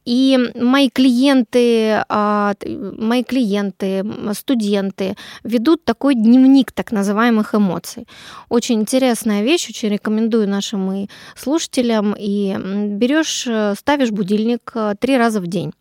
И 0.06 0.38
мои 0.56 0.90
клиенты, 0.90 2.04
а, 2.10 2.54
мои 2.98 3.24
клиенты, 3.24 4.06
студенты 4.34 5.16
ведут 5.44 5.84
такой 5.84 6.16
дневник 6.16 6.72
так 6.72 6.87
называемых 6.92 7.56
эмоций. 7.56 8.08
Очень 8.50 8.82
интересная 8.82 9.44
вещь, 9.44 9.70
очень 9.70 9.90
рекомендую 9.90 10.48
нашим 10.48 10.92
и 10.92 11.08
слушателям. 11.36 12.16
И 12.18 12.56
берешь, 12.90 13.46
э, 13.48 13.76
ставишь 13.78 14.12
будильник 14.12 14.72
э, 14.76 14.96
три 15.00 15.18
раза 15.18 15.40
в 15.40 15.48
день. 15.48 15.74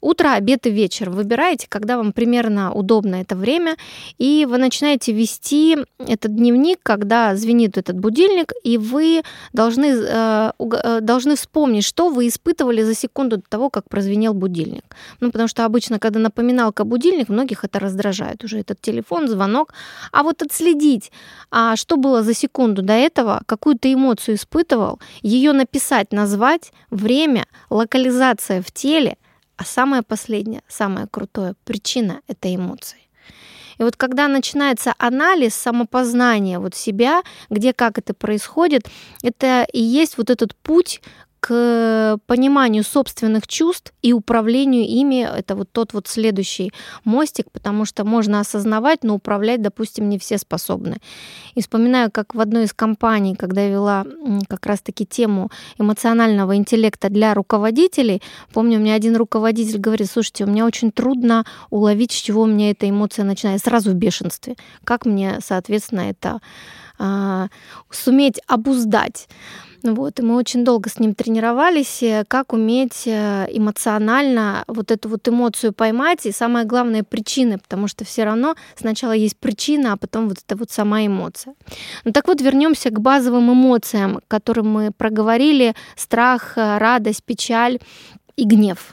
Утро, 0.00 0.32
обед 0.34 0.66
и 0.66 0.70
вечер. 0.70 1.10
Выбираете, 1.10 1.66
когда 1.68 1.96
вам 1.96 2.12
примерно 2.12 2.72
удобно 2.72 3.16
это 3.16 3.34
время, 3.34 3.76
и 4.18 4.46
вы 4.48 4.58
начинаете 4.58 5.12
вести 5.12 5.78
этот 5.98 6.34
дневник, 6.36 6.78
когда 6.82 7.34
звенит 7.36 7.78
этот 7.78 7.98
будильник, 7.98 8.52
и 8.62 8.78
вы 8.78 9.22
должны, 9.52 9.86
э, 9.86 10.52
э, 10.58 11.00
должны 11.00 11.34
вспомнить, 11.36 11.84
что 11.84 12.10
вы 12.10 12.28
испытывали 12.28 12.82
за 12.82 12.94
секунду 12.94 13.36
до 13.36 13.42
того, 13.48 13.70
как 13.70 13.88
прозвенел 13.88 14.34
будильник. 14.34 14.84
Ну, 15.20 15.30
потому 15.30 15.48
что 15.48 15.64
обычно, 15.64 15.98
когда 15.98 16.20
напоминалка 16.20 16.84
будильник, 16.84 17.28
многих 17.28 17.64
это 17.64 17.78
раздражает 17.78 18.44
уже 18.44 18.58
этот 18.58 18.80
телефон, 18.80 19.28
звонок. 19.28 19.72
А 20.12 20.22
вот 20.22 20.42
отследить, 20.42 21.10
а 21.50 21.76
что 21.76 21.96
было 21.96 22.22
за 22.22 22.34
секунду 22.34 22.82
до 22.82 22.92
этого, 22.92 23.40
какую 23.46 23.78
то 23.78 23.92
эмоцию 23.92 24.34
испытывал, 24.34 25.00
ее 25.22 25.52
написать, 25.52 26.12
назвать, 26.12 26.72
время, 26.90 27.46
локализация 27.70 28.60
в 28.60 28.70
теле– 28.70 29.16
а 29.56 29.64
самое 29.64 30.02
последнее, 30.02 30.62
самое 30.68 31.06
крутое, 31.06 31.54
причина— 31.64 32.20
это 32.28 32.54
эмоции. 32.54 32.98
И 33.78 33.82
вот 33.82 33.96
когда 33.96 34.28
начинается 34.28 34.94
анализ, 34.98 35.54
самопознание 35.54 36.58
вот 36.58 36.74
себя, 36.74 37.22
где 37.50 37.72
как 37.72 37.98
это 37.98 38.14
происходит, 38.14 38.88
это 39.22 39.66
и 39.72 39.80
есть 39.80 40.16
вот 40.16 40.30
этот 40.30 40.54
путь 40.56 41.02
к 41.46 42.18
пониманию 42.26 42.82
собственных 42.82 43.46
чувств 43.46 43.92
и 44.02 44.12
управлению 44.12 44.84
ими. 44.84 45.22
Это 45.22 45.54
вот 45.54 45.70
тот 45.70 45.92
вот 45.92 46.08
следующий 46.08 46.72
мостик, 47.04 47.52
потому 47.52 47.84
что 47.84 48.04
можно 48.04 48.40
осознавать, 48.40 49.04
но 49.04 49.14
управлять, 49.14 49.62
допустим, 49.62 50.08
не 50.08 50.18
все 50.18 50.38
способны. 50.38 50.96
И 51.54 51.60
вспоминаю, 51.60 52.10
как 52.10 52.34
в 52.34 52.40
одной 52.40 52.64
из 52.64 52.72
компаний, 52.72 53.36
когда 53.36 53.60
я 53.60 53.68
вела 53.68 54.04
как 54.48 54.66
раз-таки 54.66 55.06
тему 55.06 55.52
эмоционального 55.78 56.56
интеллекта 56.56 57.10
для 57.10 57.32
руководителей, 57.32 58.22
помню, 58.52 58.78
у 58.78 58.80
меня 58.80 58.94
один 58.94 59.14
руководитель 59.14 59.78
говорит, 59.78 60.10
слушайте, 60.10 60.44
у 60.44 60.48
меня 60.48 60.66
очень 60.66 60.90
трудно 60.90 61.44
уловить, 61.70 62.10
с 62.10 62.16
чего 62.20 62.42
у 62.42 62.46
меня 62.46 62.72
эта 62.72 62.90
эмоция 62.90 63.24
начинает. 63.24 63.62
Сразу 63.62 63.92
в 63.92 63.94
бешенстве. 63.94 64.56
Как 64.82 65.06
мне, 65.06 65.38
соответственно, 65.40 66.10
это 66.10 66.40
а, 66.98 67.46
суметь 67.90 68.40
обуздать. 68.48 69.28
Вот, 69.94 70.18
и 70.18 70.22
мы 70.22 70.36
очень 70.36 70.64
долго 70.64 70.88
с 70.88 70.98
ним 70.98 71.14
тренировались, 71.14 72.02
э, 72.02 72.24
как 72.26 72.52
уметь 72.52 73.06
э, 73.06 73.46
эмоционально 73.50 74.64
вот 74.66 74.90
эту 74.90 75.08
вот 75.08 75.28
эмоцию 75.28 75.72
поймать, 75.72 76.26
и 76.26 76.32
самое 76.32 76.64
главное 76.64 77.02
причины, 77.02 77.58
потому 77.58 77.88
что 77.88 78.04
все 78.04 78.24
равно 78.24 78.54
сначала 78.76 79.12
есть 79.12 79.36
причина, 79.36 79.92
а 79.92 79.96
потом 79.96 80.28
вот 80.28 80.38
эта 80.44 80.56
вот 80.56 80.70
сама 80.70 81.06
эмоция. 81.06 81.54
Ну 82.04 82.12
так 82.12 82.28
вот, 82.28 82.40
вернемся 82.40 82.90
к 82.90 83.00
базовым 83.00 83.52
эмоциям, 83.52 84.20
которым 84.28 84.70
мы 84.70 84.90
проговорили, 84.90 85.74
страх, 85.96 86.56
э, 86.56 86.78
радость, 86.78 87.22
печаль 87.24 87.78
и 88.36 88.44
гнев. 88.44 88.92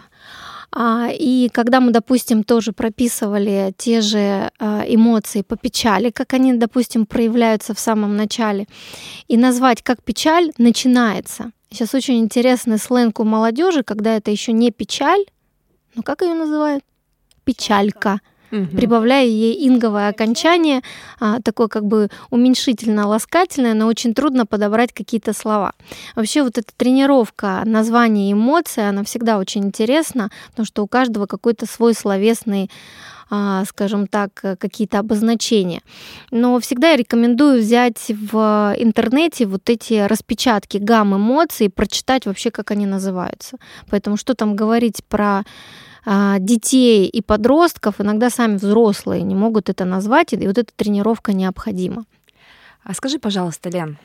А, 0.76 1.10
и 1.12 1.50
когда 1.50 1.80
мы, 1.80 1.92
допустим, 1.92 2.44
тоже 2.44 2.72
прописывали 2.72 3.74
те 3.78 4.02
же 4.02 4.50
а, 4.60 4.84
эмоции 4.88 5.44
по 5.44 5.56
печали, 5.56 6.10
как 6.10 6.34
они, 6.34 6.54
допустим, 6.54 7.06
проявляются 7.06 7.76
в 7.76 7.80
самом 7.80 8.18
начале, 8.18 8.68
и 9.28 9.38
назвать 9.38 9.84
как 9.84 10.02
печаль 10.02 10.52
начинается. 10.58 11.52
Сейчас 11.70 11.94
очень 11.94 12.20
интересный 12.20 12.80
сленг 12.80 13.20
у 13.20 13.24
молодежи, 13.24 13.84
когда 13.84 14.16
это 14.16 14.32
еще 14.32 14.52
не 14.52 14.72
печаль, 14.72 15.24
ну 15.94 16.02
как 16.02 16.24
ее 16.24 16.34
называют? 16.34 16.84
Печалька 17.44 18.20
угу. 18.54 18.78
прибавляя 18.78 19.26
ей 19.26 19.68
инговое 19.68 20.10
окончание, 20.10 20.82
а, 21.20 21.42
такое 21.42 21.68
как 21.68 21.86
бы 21.86 22.10
уменьшительно-ласкательное, 22.30 23.74
но 23.74 23.88
очень 23.88 24.14
трудно 24.14 24.46
подобрать 24.46 24.94
какие-то 24.94 25.34
слова. 25.34 25.74
Вообще 26.16 26.44
вот 26.44 26.58
эта 26.58 26.72
тренировка 26.78 27.64
названия 27.66 28.32
эмоций, 28.32 28.88
она 28.88 29.04
всегда 29.04 29.38
очень 29.38 29.66
интересна, 29.66 30.30
потому 30.52 30.66
что 30.66 30.84
у 30.84 30.88
каждого 30.88 31.26
какой-то 31.26 31.66
свой 31.66 31.94
словесный 31.94 32.70
скажем 33.30 34.08
так, 34.08 34.34
какие-то 34.34 35.00
обозначения. 35.00 35.82
Но 36.32 36.60
всегда 36.60 36.92
я 36.92 36.98
рекомендую 36.98 37.60
взять 37.62 38.10
в 38.10 38.76
интернете 38.78 39.46
вот 39.46 39.70
эти 39.70 40.06
распечатки 40.06 40.78
гамм 40.78 41.16
эмоций 41.16 41.68
и 41.68 41.70
прочитать 41.70 42.26
вообще, 42.26 42.52
как 42.52 42.72
они 42.72 42.86
называются. 42.86 43.58
Поэтому 43.90 44.18
что 44.18 44.34
там 44.34 44.56
говорить 44.56 45.04
про 45.08 45.44
а, 46.06 46.38
детей 46.40 47.08
и 47.08 47.22
подростков, 47.22 48.02
иногда 48.02 48.30
сами 48.30 48.58
взрослые 48.58 49.24
не 49.24 49.36
могут 49.36 49.70
это 49.70 49.86
назвать, 49.86 50.34
и 50.34 50.48
вот 50.48 50.58
эта 50.58 50.72
тренировка 50.76 51.34
необходима. 51.34 52.06
А 52.84 52.94
скажи, 52.94 53.20
пожалуйста, 53.20 53.70
Лен, 53.70 53.98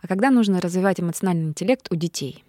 а 0.00 0.06
когда 0.06 0.30
нужно 0.30 0.60
развивать 0.60 1.00
эмоциональный 1.00 1.48
интеллект 1.48 1.88
у 1.90 1.96
детей? 1.96 2.44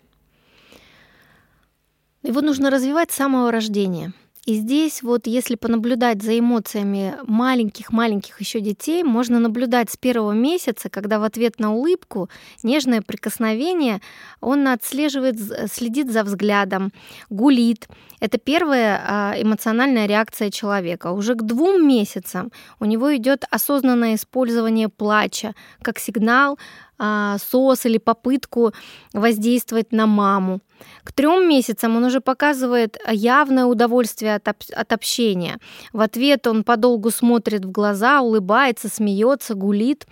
Его 2.21 2.41
нужно 2.41 2.69
развивать 2.69 3.11
с 3.11 3.15
самого 3.15 3.51
рождения. 3.51 4.13
И 4.45 4.55
здесь 4.55 5.03
вот 5.03 5.25
если 5.25 5.55
понаблюдать 5.55 6.21
за 6.21 6.37
эмоциями 6.37 7.15
маленьких-маленьких 7.25 8.41
еще 8.41 8.59
детей, 8.59 9.01
можно 9.01 9.39
наблюдать 9.39 9.89
с 9.89 9.95
первого 9.95 10.33
месяца, 10.33 10.89
когда 10.89 11.19
в 11.19 11.23
ответ 11.23 11.59
на 11.59 11.73
улыбку, 11.73 12.29
нежное 12.61 13.01
прикосновение, 13.01 14.01
он 14.41 14.67
отслеживает, 14.67 15.37
следит 15.71 16.11
за 16.11 16.23
взглядом, 16.23 16.91
гулит. 17.29 17.87
Это 18.19 18.37
первая 18.37 19.01
а, 19.07 19.33
эмоциональная 19.37 20.07
реакция 20.07 20.51
человека. 20.51 21.11
Уже 21.11 21.35
к 21.35 21.43
двум 21.43 21.87
месяцам 21.87 22.51
у 22.81 22.85
него 22.85 23.15
идет 23.15 23.45
осознанное 23.49 24.15
использование 24.15 24.89
плача 24.89 25.55
как 25.81 25.99
сигнал 25.99 26.59
а, 26.97 27.37
сос 27.37 27.85
или 27.85 27.97
попытку 27.97 28.73
воздействовать 29.13 29.93
на 29.93 30.05
маму. 30.05 30.59
К 31.03 31.11
трем 31.11 31.47
месяцам 31.47 31.95
он 31.95 32.03
уже 32.05 32.21
показывает 32.21 32.97
явное 33.09 33.65
удовольствие 33.65 34.35
от, 34.35 34.47
от 34.47 34.93
общения. 34.93 35.57
В 35.91 36.01
ответ 36.01 36.47
он 36.47 36.63
подолгу 36.63 37.11
смотрит 37.11 37.65
в 37.65 37.71
глаза, 37.71 38.21
улыбается, 38.21 38.89
смеется, 38.89 39.53
гулит. 39.53 40.05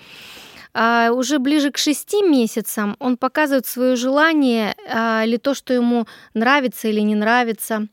А 0.73 1.11
уже 1.11 1.39
ближе 1.39 1.71
к 1.71 1.77
шести 1.77 2.21
месяцам 2.21 2.95
он 2.99 3.17
показывает 3.17 3.65
свое 3.65 3.95
желание 3.95 4.75
а, 4.89 5.23
или 5.25 5.37
то, 5.37 5.53
что 5.53 5.73
ему 5.73 6.07
нравится 6.33 6.87
или 6.87 7.01
не 7.01 7.15
нравится, 7.15 7.87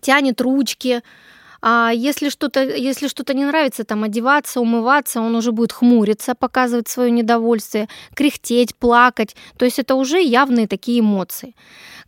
тянет 0.00 0.40
ручки, 0.40 1.02
А 1.64 1.92
если 1.94 2.28
что-то, 2.28 2.60
если 2.64 3.06
что-то 3.06 3.34
не 3.34 3.44
нравится, 3.44 3.84
там 3.84 4.02
одеваться, 4.02 4.60
умываться, 4.60 5.20
он 5.20 5.36
уже 5.36 5.52
будет 5.52 5.72
хмуриться, 5.72 6.34
показывать 6.34 6.88
свое 6.88 7.12
недовольствие, 7.12 7.88
кряхтеть, 8.14 8.74
плакать. 8.74 9.36
То 9.56 9.64
есть 9.64 9.78
это 9.78 9.94
уже 9.94 10.20
явные 10.20 10.66
такие 10.66 10.98
эмоции. 10.98 11.54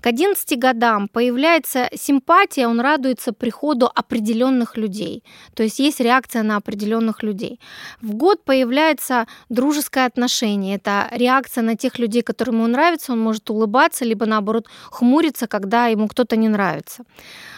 К 0.00 0.08
11 0.08 0.58
годам 0.58 1.08
появляется 1.08 1.88
симпатия, 1.94 2.66
он 2.66 2.80
радуется 2.80 3.32
приходу 3.32 3.90
определенных 3.94 4.76
людей. 4.76 5.22
То 5.54 5.62
есть 5.62 5.78
есть 5.78 6.00
реакция 6.00 6.42
на 6.42 6.56
определенных 6.56 7.22
людей. 7.22 7.60
В 8.02 8.14
год 8.14 8.44
появляется 8.44 9.26
дружеское 9.48 10.06
отношение. 10.06 10.76
Это 10.76 11.08
реакция 11.12 11.62
на 11.62 11.76
тех 11.76 11.98
людей, 11.98 12.22
которым 12.22 12.56
ему 12.56 12.66
нравится. 12.66 13.12
Он 13.12 13.20
может 13.20 13.48
улыбаться, 13.48 14.04
либо 14.04 14.26
наоборот 14.26 14.66
хмуриться, 14.90 15.46
когда 15.46 15.86
ему 15.86 16.08
кто-то 16.08 16.36
не 16.36 16.48
нравится 16.48 17.04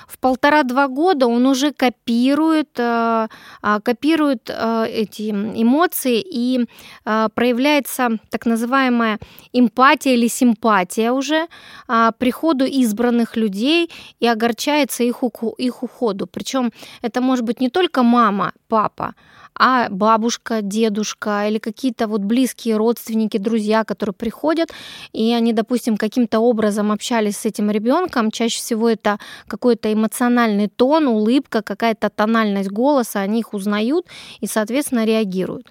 в 0.06 0.18
полтора-два 0.18 0.88
года 0.88 1.26
он 1.26 1.46
уже 1.46 1.72
копирует, 1.72 2.78
э, 2.78 3.28
а, 3.62 3.80
копирует 3.80 4.50
э, 4.50 4.86
эти 4.88 5.30
эмоции 5.30 6.20
и 6.20 6.66
э, 7.04 7.28
проявляется 7.34 8.18
так 8.30 8.46
называемая 8.46 9.18
эмпатия 9.52 10.14
или 10.14 10.28
симпатия 10.28 11.12
уже 11.12 11.48
а, 11.88 12.12
приходу 12.12 12.64
избранных 12.64 13.36
людей 13.36 13.90
и 14.20 14.26
огорчается 14.26 15.02
их, 15.02 15.22
их 15.58 15.82
уходу. 15.82 16.26
Причем 16.26 16.72
это 17.02 17.20
может 17.20 17.44
быть 17.44 17.60
не 17.60 17.68
только 17.68 18.02
мама, 18.02 18.52
папа, 18.68 19.14
а 19.58 19.88
бабушка, 19.90 20.62
дедушка 20.62 21.48
или 21.48 21.58
какие-то 21.58 22.06
вот 22.06 22.20
близкие 22.20 22.76
родственники, 22.76 23.38
друзья, 23.38 23.84
которые 23.84 24.14
приходят, 24.14 24.70
и 25.12 25.32
они, 25.32 25.52
допустим, 25.52 25.96
каким-то 25.96 26.40
образом 26.40 26.92
общались 26.92 27.38
с 27.38 27.46
этим 27.46 27.70
ребенком, 27.70 28.30
чаще 28.30 28.58
всего 28.58 28.88
это 28.88 29.18
какой-то 29.48 29.92
эмоциональный 29.92 30.68
тон, 30.68 31.06
улыбка, 31.08 31.62
какая-то 31.62 32.10
тональность 32.10 32.70
голоса, 32.70 33.20
они 33.20 33.40
их 33.40 33.54
узнают 33.54 34.06
и, 34.40 34.46
соответственно, 34.46 35.04
реагируют. 35.04 35.66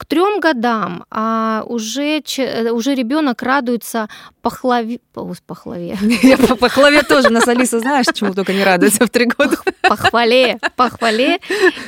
К 0.00 0.06
трем 0.06 0.40
годам 0.40 1.04
а, 1.10 1.62
уже, 1.66 2.22
э, 2.38 2.70
уже 2.70 2.94
ребенок 2.94 3.42
радуется 3.42 4.08
пахлаве... 4.40 4.98
Пахлаве. 5.46 5.98
Я 6.22 6.38
по 6.38 6.56
пахлаве 6.56 7.02
тоже. 7.02 7.28
Нас 7.28 7.46
Алиса, 7.46 7.80
знаешь, 7.80 8.06
чему 8.14 8.32
только 8.32 8.54
не 8.54 8.64
радуется 8.64 9.04
в 9.04 9.10
три 9.10 9.26
года. 9.26 9.58
Похвале, 9.82 10.58
похвале 10.74 11.38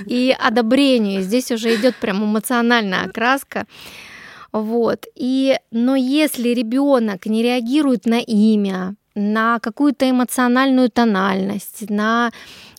и 0.04 0.37
одобрению. 0.38 1.23
Здесь 1.23 1.50
уже 1.52 1.75
идет 1.75 1.97
прям 1.97 2.23
эмоциональная 2.23 3.04
окраска. 3.07 3.64
Вот. 4.52 5.07
И, 5.14 5.57
но 5.71 5.97
если 5.97 6.50
ребенок 6.50 7.25
не 7.25 7.42
реагирует 7.42 8.04
на 8.04 8.21
имя, 8.21 8.95
на 9.14 9.59
какую-то 9.59 10.11
эмоциональную 10.11 10.90
тональность, 10.90 11.88
на 11.88 12.31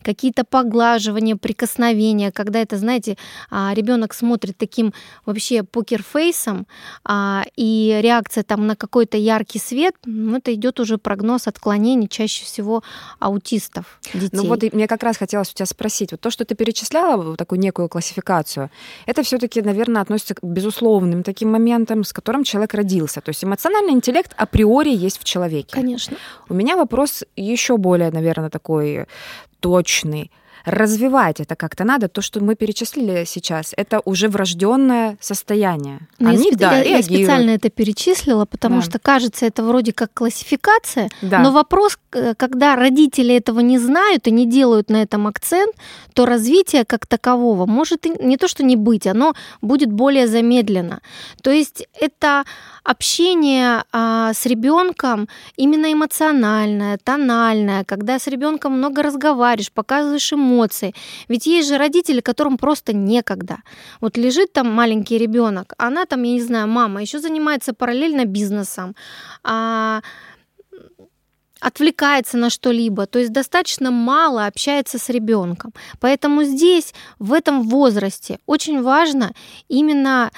какие-то 0.03 0.43
поглаживания, 0.43 1.35
прикосновения, 1.35 2.31
когда 2.31 2.59
это, 2.59 2.77
знаете, 2.77 3.17
а, 3.49 3.73
ребенок 3.73 4.13
смотрит 4.13 4.57
таким 4.57 4.93
вообще 5.25 5.63
покерфейсом, 5.63 6.67
а, 7.03 7.43
и 7.55 7.99
реакция 8.01 8.43
там 8.43 8.67
на 8.67 8.75
какой-то 8.75 9.17
яркий 9.17 9.59
свет, 9.59 9.95
ну, 10.05 10.37
это 10.37 10.53
идет 10.53 10.79
уже 10.79 10.97
прогноз 10.97 11.47
отклонений 11.47 12.07
чаще 12.07 12.45
всего 12.45 12.83
аутистов, 13.19 13.99
детей. 14.13 14.29
Ну 14.33 14.45
вот 14.45 14.61
мне 14.73 14.87
как 14.87 15.03
раз 15.03 15.17
хотелось 15.17 15.51
у 15.51 15.53
тебя 15.55 15.65
спросить, 15.65 16.11
вот 16.11 16.21
то, 16.21 16.29
что 16.29 16.45
ты 16.45 16.55
перечисляла, 16.55 17.21
вот 17.21 17.37
такую 17.37 17.59
некую 17.59 17.89
классификацию, 17.89 18.69
это 19.05 19.23
все 19.23 19.37
таки 19.37 19.61
наверное, 19.63 20.01
относится 20.01 20.35
к 20.35 20.43
безусловным 20.43 21.23
таким 21.23 21.51
моментам, 21.51 22.03
с 22.03 22.13
которым 22.13 22.43
человек 22.43 22.73
родился. 22.73 23.21
То 23.21 23.29
есть 23.29 23.43
эмоциональный 23.43 23.93
интеллект 23.93 24.33
априори 24.37 24.89
есть 24.89 25.19
в 25.19 25.23
человеке. 25.23 25.69
Конечно. 25.71 26.17
У 26.49 26.53
меня 26.53 26.75
вопрос 26.75 27.23
еще 27.35 27.77
более, 27.77 28.11
наверное, 28.11 28.49
такой 28.49 29.07
точный, 29.63 30.29
развивать 30.65 31.39
это 31.39 31.55
как-то 31.55 31.83
надо. 31.83 32.07
То, 32.07 32.21
что 32.21 32.43
мы 32.43 32.55
перечислили 32.55 33.25
сейчас, 33.25 33.73
это 33.75 34.01
уже 34.05 34.29
врожденное 34.29 35.17
состояние. 35.19 35.99
Но 36.19 36.29
ну, 36.29 36.35
Они, 36.35 36.49
я, 36.51 36.57
да, 36.57 36.77
я, 36.77 36.97
я 36.97 37.03
специально 37.03 37.51
это 37.51 37.69
перечислила, 37.69 38.45
потому 38.45 38.77
да. 38.77 38.81
что 38.81 38.99
кажется, 38.99 39.45
это 39.45 39.63
вроде 39.63 39.93
как 39.93 40.13
классификация, 40.13 41.09
да. 41.21 41.39
но 41.39 41.51
вопрос, 41.51 41.97
когда 42.37 42.75
родители 42.75 43.35
этого 43.35 43.59
не 43.59 43.77
знают 43.79 44.27
и 44.27 44.31
не 44.31 44.45
делают 44.45 44.89
на 44.89 45.01
этом 45.01 45.27
акцент, 45.27 45.75
то 46.13 46.25
развитие 46.25 46.85
как 46.85 47.07
такового 47.07 47.65
может 47.65 48.05
не 48.05 48.37
то, 48.37 48.47
что 48.47 48.63
не 48.63 48.75
быть, 48.75 49.07
оно 49.07 49.33
будет 49.61 49.91
более 49.91 50.27
замедленно. 50.27 51.01
То 51.41 51.51
есть 51.51 51.87
это 51.99 52.43
общение 52.83 53.83
а, 53.91 54.33
с 54.33 54.45
ребенком 54.45 55.27
именно 55.55 55.91
эмоциональное, 55.91 56.97
тональное, 57.03 57.83
когда 57.83 58.19
с 58.19 58.27
ребенком 58.27 58.77
много 58.77 59.01
разговариваешь, 59.01 59.71
показываешь 59.71 60.31
эмоции. 60.53 60.93
Ведь 61.27 61.47
есть 61.47 61.67
же 61.67 61.77
родители, 61.77 62.21
которым 62.21 62.57
просто 62.57 62.93
некогда. 62.93 63.57
Вот 64.01 64.17
лежит 64.17 64.53
там 64.53 64.71
маленький 64.71 65.17
ребенок, 65.17 65.73
она 65.77 66.05
там, 66.05 66.23
я 66.23 66.33
не 66.33 66.41
знаю, 66.41 66.67
мама 66.67 67.01
еще 67.01 67.19
занимается 67.19 67.73
параллельно 67.73 68.25
бизнесом. 68.25 68.95
А, 69.43 70.01
отвлекается 71.59 72.37
на 72.37 72.49
что-либо, 72.49 73.05
то 73.05 73.19
есть 73.19 73.31
достаточно 73.31 73.91
мало 73.91 74.45
общается 74.45 74.97
с 74.97 75.09
ребенком. 75.09 75.73
Поэтому 75.99 76.43
здесь, 76.43 76.93
в 77.19 77.31
этом 77.31 77.69
возрасте, 77.69 78.39
очень 78.45 78.81
важно 78.81 79.31
именно 79.69 80.31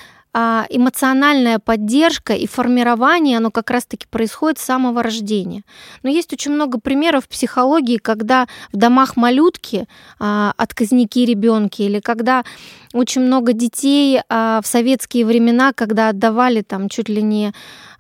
эмоциональная 0.70 1.60
поддержка 1.60 2.34
и 2.34 2.46
формирование, 2.46 3.38
оно 3.38 3.52
как 3.52 3.70
раз-таки 3.70 4.06
происходит 4.10 4.60
с 4.60 4.66
самого 4.66 5.02
рождения. 5.02 5.64
Но 6.04 6.10
есть 6.10 6.34
очень 6.34 6.52
много 6.52 6.80
примеров 6.80 7.24
в 7.26 7.30
психологии, 7.30 7.98
когда 7.98 8.48
в 8.74 8.78
домах 8.78 9.16
малютки, 9.16 9.88
а, 10.20 10.54
отказники 10.58 11.20
ребенки, 11.20 11.84
или 11.84 12.00
когда 12.00 12.44
очень 12.96 13.22
много 13.22 13.54
детей 13.54 14.22
а, 14.30 14.62
в 14.62 14.68
советские 14.68 15.26
времена, 15.26 15.74
когда 15.74 16.10
отдавали 16.10 16.62
там 16.62 16.90
чуть 16.90 17.10
ли 17.10 17.22
не 17.22 17.54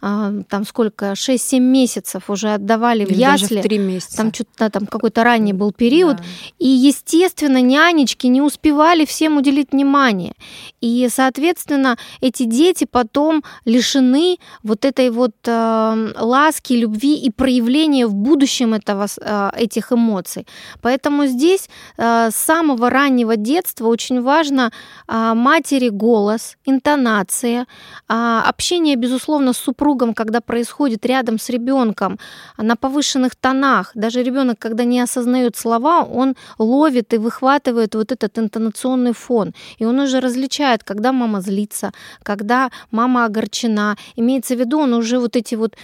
а, 0.08 0.32
там 0.50 0.66
сколько, 0.66 1.14
6-7 1.14 1.60
месяцев 1.60 2.30
уже 2.30 2.54
отдавали 2.54 3.04
Или 3.04 3.14
в 3.16 3.18
ясли. 3.18 3.48
Даже 3.56 3.60
в 3.62 3.64
3 3.64 3.78
месяца. 3.80 4.18
Там 4.18 4.32
что-то 4.32 4.70
там 4.70 4.86
какой-то 4.86 5.24
ранний 5.24 5.54
был 5.54 5.72
период. 5.72 6.18
Да. 6.18 6.24
И, 6.60 6.68
естественно, 6.68 7.60
нянечки 7.60 8.28
не 8.28 8.42
успевали 8.42 9.06
всем 9.06 9.38
уделить 9.38 9.72
внимание. 9.72 10.34
И, 10.80 11.08
соответственно, 11.12 11.98
эти 12.22 12.44
дети 12.44 12.86
потом 12.90 13.44
лишены 13.66 14.38
вот 14.62 14.86
этой 14.86 15.10
вот 15.10 15.36
э, 15.46 16.14
ласки, 16.20 16.74
любви 16.74 17.16
и 17.16 17.32
проявления 17.32 18.06
в 18.06 18.14
будущем 18.14 18.76
этого, 18.76 19.08
э, 19.20 19.50
этих 19.58 19.92
эмоций. 19.92 20.46
Поэтому 20.84 21.26
здесь 21.26 21.68
э, 21.98 22.30
с 22.32 22.36
самого 22.36 22.92
раннего 22.92 23.38
детства 23.38 23.88
очень 23.88 24.22
важно 24.22 24.72
матери 25.08 25.90
голос, 25.90 26.58
интонация, 26.66 27.68
э, 28.10 28.42
общение, 28.50 28.96
безусловно, 28.96 29.54
с 29.54 29.58
супругом, 29.58 30.14
когда 30.14 30.42
происходит 30.42 31.06
рядом 31.06 31.38
с 31.40 31.50
ребенком 31.50 32.18
на 32.58 32.76
повышенных 32.76 33.36
тонах, 33.36 33.92
даже 33.96 34.24
ребенок, 34.24 34.60
когда 34.60 34.84
не 34.84 35.00
осознает 35.00 35.56
слова, 35.56 36.04
он 36.04 36.36
ловит 36.58 37.14
и 37.14 37.18
выхватывает 37.18 37.96
вот 37.96 38.12
этот 38.12 38.40
интонационный 38.40 39.14
фон. 39.14 39.54
И 39.80 39.86
он 39.86 40.00
уже 40.00 40.20
различает, 40.20 40.84
когда 40.84 41.12
мама 41.12 41.42
злится, 41.42 41.92
когда 42.24 42.70
мама 42.92 43.26
огорчена. 43.26 43.96
Имеется 44.18 44.56
в 44.56 44.60
виду, 44.60 44.80
он 44.80 44.94
уже 44.94 45.20
вот 45.20 45.36
эти 45.36 45.56
вот 45.56 45.76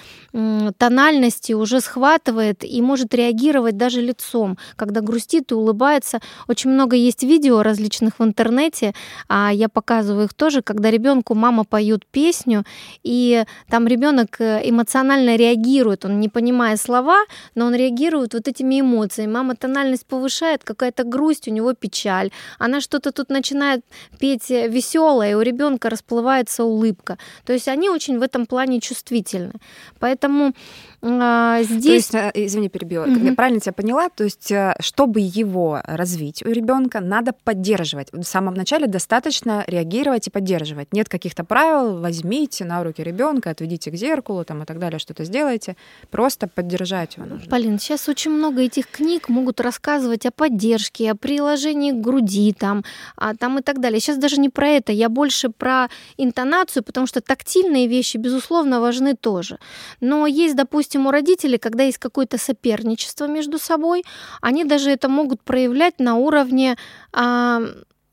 тональности 0.78 1.54
уже 1.54 1.82
схватывает 1.82 2.64
и 2.64 2.82
может 2.82 3.14
реагировать 3.14 3.78
даже 3.78 4.02
лицом, 4.02 4.58
когда 4.76 5.02
грустит 5.02 5.52
и 5.52 5.56
улыбается. 5.56 6.20
Очень 6.48 6.72
много 6.72 6.96
есть 6.96 7.24
видео 7.24 7.64
различных 7.64 8.20
в 8.20 8.24
интернете, 8.24 8.81
а 9.28 9.52
я 9.54 9.70
показываю 9.70 10.26
их 10.26 10.34
тоже, 10.34 10.62
когда 10.62 10.92
ребенку 10.92 11.36
мама 11.36 11.64
поет 11.64 12.06
песню, 12.06 12.64
и 13.04 13.46
там 13.70 13.88
ребенок 13.88 14.42
э, 14.42 14.62
эмоционально 14.64 15.36
реагирует, 15.36 16.06
он 16.06 16.20
не 16.20 16.30
понимая 16.30 16.78
слова, 16.78 17.26
но 17.56 17.66
он 17.66 17.76
реагирует 17.76 18.34
вот 18.34 18.48
этими 18.48 18.82
эмоциями. 18.82 19.32
Мама 19.32 19.56
тональность 19.56 20.06
повышает, 20.06 20.64
какая-то 20.64 21.04
грусть, 21.04 21.48
у 21.48 21.52
него 21.52 21.74
печаль. 21.74 22.32
Она 22.60 22.82
что-то 22.82 23.12
тут 23.12 23.30
начинает 23.30 23.82
петь 24.20 24.50
веселое, 24.50 25.32
и 25.32 25.34
у 25.34 25.42
ребенка 25.42 25.90
расплывается 25.90 26.64
улыбка. 26.64 27.18
То 27.46 27.54
есть 27.54 27.68
они 27.68 27.90
очень 27.90 28.20
в 28.20 28.22
этом 28.22 28.46
плане 28.46 28.80
чувствительны. 28.80 29.54
Поэтому 30.00 30.54
здесь... 31.02 31.84
То 31.84 31.92
есть, 31.92 32.16
э, 32.16 32.32
извини, 32.36 32.70
перебила. 32.70 33.06
Угу. 33.06 33.26
Я 33.26 33.34
правильно 33.34 33.60
тебя 33.60 33.74
поняла? 33.74 34.10
То 34.10 34.24
есть, 34.24 34.52
э, 34.52 34.76
чтобы 34.80 35.20
его 35.20 35.82
развить 35.84 36.44
у 36.46 36.50
ребенка, 36.50 37.00
надо 37.00 37.34
поддерживать. 37.44 38.10
В 38.12 38.24
самом 38.24 38.54
начале 38.54 38.88
достаточно 38.88 39.64
реагировать 39.68 40.28
и 40.28 40.30
поддерживать. 40.30 40.94
Нет 40.94 41.10
каких-то 41.10 41.44
правил, 41.44 42.00
возьмите 42.00 42.66
на 42.66 42.84
руки 42.84 43.02
ребенка, 43.02 43.50
отведите 43.50 43.90
к 43.90 43.96
зеркалу 43.96 44.46
там, 44.46 44.62
и 44.62 44.66
так 44.66 44.78
далее, 44.78 45.00
что-то 45.00 45.24
сделайте. 45.24 45.76
Просто 46.12 46.48
поддержать 46.48 47.18
его 47.18 47.26
нужно. 47.26 47.50
Полин, 47.50 47.80
сейчас 47.80 48.08
очень 48.08 48.32
много 48.32 48.62
этих 48.62 48.88
книг 48.88 49.30
могут 49.30 49.60
рассказывать 49.60 50.26
о 50.26 50.32
поддержке, 50.32 51.12
о 51.12 51.16
приложении 51.16 51.92
к 51.92 52.02
груди 52.02 52.54
там, 52.54 52.84
а, 53.16 53.36
там 53.36 53.58
и 53.60 53.62
так 53.62 53.80
далее. 53.80 54.00
Сейчас 54.00 54.18
даже 54.18 54.40
не 54.40 54.50
про 54.50 54.68
это, 54.68 54.92
я 54.92 55.10
больше 55.10 55.50
про 55.50 55.88
интонацию, 56.18 56.84
потому 56.84 57.08
что 57.08 57.22
тактильные 57.22 57.88
вещи, 57.88 58.18
безусловно, 58.18 58.82
важны 58.82 59.16
тоже. 59.16 59.58
Но 60.00 60.28
есть, 60.28 60.56
допустим, 60.56 60.91
допустим, 60.92 61.08
у 61.08 61.12
родителей, 61.12 61.58
когда 61.58 61.84
есть 61.84 61.98
какое-то 61.98 62.38
соперничество 62.38 63.28
между 63.28 63.58
собой, 63.58 64.04
они 64.42 64.66
даже 64.66 64.92
это 64.92 65.08
могут 65.08 65.42
проявлять 65.42 66.00
на 66.00 66.16
уровне, 66.16 66.76
а, 67.14 67.62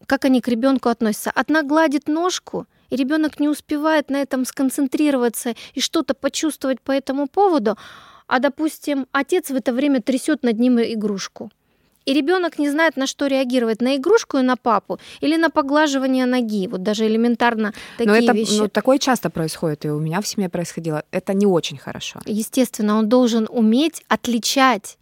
как 0.07 0.25
они 0.25 0.41
к 0.41 0.49
ребенку 0.49 0.89
относятся. 0.89 1.33
Одна 1.35 1.63
гладит 1.63 2.09
ножку, 2.09 2.67
и 2.91 2.97
ребенок 2.97 3.41
не 3.41 3.49
успевает 3.49 4.11
на 4.11 4.23
этом 4.23 4.45
сконцентрироваться 4.45 5.55
и 5.75 5.81
что-то 5.81 6.15
почувствовать 6.15 6.81
по 6.81 6.93
этому 6.93 7.27
поводу, 7.27 7.77
а, 8.29 8.39
допустим, 8.39 9.07
отец 9.11 9.51
в 9.51 9.57
это 9.57 9.73
время 9.73 10.01
трясет 10.01 10.45
над 10.45 10.61
ним 10.61 10.79
игрушку. 10.79 11.51
И 12.09 12.15
ребенок 12.15 12.59
не 12.59 12.71
знает, 12.71 12.97
на 12.97 13.07
что 13.07 13.27
реагировать, 13.27 13.83
на 13.83 13.97
игрушку 13.97 14.39
и 14.39 14.43
на 14.43 14.57
папу 14.57 14.99
или 15.21 15.37
на 15.37 15.51
поглаживание 15.51 16.25
ноги. 16.25 16.67
Вот 16.67 16.83
даже 16.83 17.07
элементарно 17.07 17.75
такие 17.99 18.09
Но 18.09 18.17
это, 18.17 18.33
вещи. 18.33 18.61
Ну, 18.61 18.69
такое 18.69 18.99
часто 18.99 19.29
происходит, 19.29 19.85
и 19.85 19.91
у 19.91 20.01
меня 20.01 20.23
в 20.23 20.27
семье 20.27 20.49
происходило. 20.49 21.03
Это 21.11 21.35
не 21.35 21.45
очень 21.45 21.77
хорошо. 21.77 22.21
Естественно, 22.25 22.99
он 22.99 23.11
должен 23.11 23.47
уметь 23.51 24.03
отличать 24.09 24.97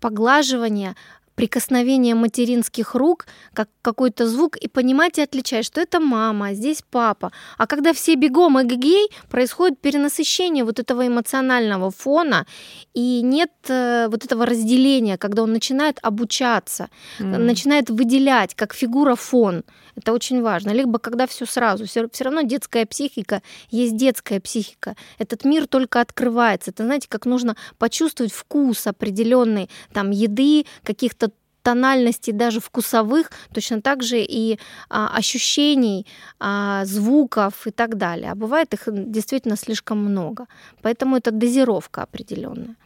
поглаживание 0.00 0.96
прикосновение 1.34 2.14
материнских 2.14 2.94
рук, 2.94 3.26
как 3.54 3.68
какой-то 3.82 4.26
звук, 4.28 4.56
и 4.56 4.68
понимать 4.68 5.18
и 5.18 5.22
отличать, 5.22 5.64
что 5.64 5.80
это 5.80 6.00
мама, 6.00 6.48
а 6.48 6.54
здесь 6.54 6.82
папа. 6.90 7.32
А 7.58 7.66
когда 7.66 7.92
все 7.92 8.14
бегом 8.14 8.60
эгегей, 8.60 9.08
происходит 9.28 9.80
перенасыщение 9.80 10.64
вот 10.64 10.78
этого 10.78 11.06
эмоционального 11.06 11.90
фона, 11.90 12.46
и 12.94 13.22
нет 13.22 13.50
э, 13.68 14.08
вот 14.10 14.24
этого 14.24 14.46
разделения, 14.46 15.16
когда 15.16 15.42
он 15.42 15.52
начинает 15.52 15.98
обучаться, 16.02 16.88
mm. 17.18 17.38
начинает 17.38 17.90
выделять 17.90 18.54
как 18.54 18.74
фигура 18.74 19.14
фон. 19.14 19.62
Это 20.00 20.14
очень 20.14 20.40
важно. 20.40 20.70
Либо 20.70 20.98
когда 20.98 21.26
все 21.26 21.44
сразу. 21.44 21.84
Все, 21.84 22.08
равно 22.20 22.40
детская 22.40 22.86
психика 22.86 23.42
есть 23.70 23.96
детская 23.96 24.40
психика. 24.40 24.96
Этот 25.18 25.44
мир 25.44 25.66
только 25.66 26.00
открывается. 26.00 26.70
Это 26.70 26.84
знаете, 26.84 27.06
как 27.08 27.26
нужно 27.26 27.54
почувствовать 27.78 28.32
вкус 28.32 28.86
определенный 28.86 29.68
там 29.92 30.10
еды, 30.10 30.64
каких-то 30.84 31.30
тональностей 31.62 32.32
даже 32.32 32.60
вкусовых, 32.60 33.30
точно 33.52 33.82
так 33.82 34.02
же 34.02 34.22
и 34.22 34.58
а, 34.88 35.14
ощущений, 35.14 36.06
а, 36.38 36.86
звуков 36.86 37.66
и 37.66 37.70
так 37.70 37.98
далее. 37.98 38.32
А 38.32 38.34
бывает 38.34 38.72
их 38.72 38.84
действительно 38.86 39.56
слишком 39.56 39.98
много. 39.98 40.46
Поэтому 40.80 41.18
это 41.18 41.30
дозировка 41.30 42.02
определенная. 42.02 42.76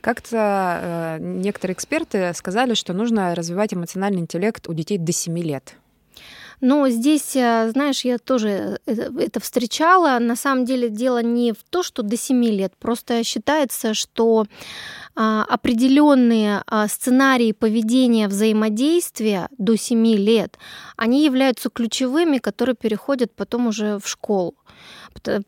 Как-то 0.00 0.38
э, 0.80 1.18
некоторые 1.20 1.74
эксперты 1.74 2.32
сказали, 2.32 2.72
что 2.72 2.94
нужно 2.94 3.34
развивать 3.34 3.74
эмоциональный 3.74 4.20
интеллект 4.20 4.66
у 4.66 4.72
детей 4.72 4.96
до 4.96 5.12
7 5.12 5.38
лет. 5.40 5.74
Но 6.60 6.88
здесь, 6.88 7.36
э, 7.36 7.70
знаешь, 7.72 8.04
я 8.04 8.18
тоже 8.18 8.80
э, 8.86 9.10
это 9.18 9.40
встречала. 9.40 10.18
На 10.18 10.36
самом 10.36 10.64
деле 10.64 10.88
дело 10.88 11.22
не 11.22 11.52
в 11.52 11.58
то, 11.70 11.82
что 11.82 12.02
до 12.02 12.16
7 12.16 12.44
лет. 12.44 12.72
Просто 12.78 13.22
считается, 13.24 13.94
что 13.94 14.46
а, 15.14 15.44
определенные 15.48 16.62
а, 16.66 16.86
сценарии 16.86 17.52
поведения 17.52 18.28
взаимодействия 18.28 19.48
до 19.58 19.76
7 19.76 20.06
лет, 20.14 20.58
они 20.96 21.24
являются 21.24 21.70
ключевыми, 21.70 22.38
которые 22.38 22.76
переходят 22.76 23.32
потом 23.34 23.66
уже 23.66 23.98
в 23.98 24.08
школу. 24.08 24.54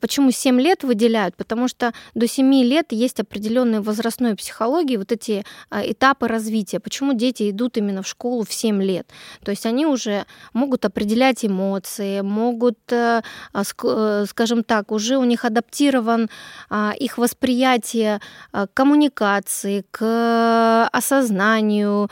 Почему 0.00 0.30
7 0.30 0.60
лет 0.60 0.84
выделяют? 0.84 1.36
Потому 1.36 1.68
что 1.68 1.92
до 2.14 2.26
7 2.26 2.52
лет 2.62 2.92
есть 2.92 3.20
определенные 3.20 3.80
возрастной 3.80 4.34
психологии, 4.34 4.96
вот 4.96 5.12
эти 5.12 5.44
а, 5.70 5.82
этапы 5.84 6.28
развития. 6.28 6.80
Почему 6.80 7.14
дети 7.14 7.50
идут 7.50 7.76
именно 7.76 8.02
в 8.02 8.08
школу 8.08 8.44
в 8.44 8.52
7 8.52 8.82
лет? 8.82 9.08
То 9.44 9.50
есть 9.50 9.66
они 9.66 9.86
уже 9.86 10.26
могут 10.52 10.84
определять 10.84 11.44
эмоции, 11.44 12.20
могут, 12.20 12.78
э, 12.92 13.22
а, 13.52 13.62
э, 13.62 14.24
скажем 14.28 14.64
так, 14.64 14.92
уже 14.92 15.16
у 15.16 15.24
них 15.24 15.44
адаптирован 15.44 16.28
а, 16.68 16.92
их 16.98 17.18
восприятие 17.18 18.20
к 18.52 18.68
коммуникации, 18.74 19.84
к 19.90 20.88
осознанию, 20.92 22.10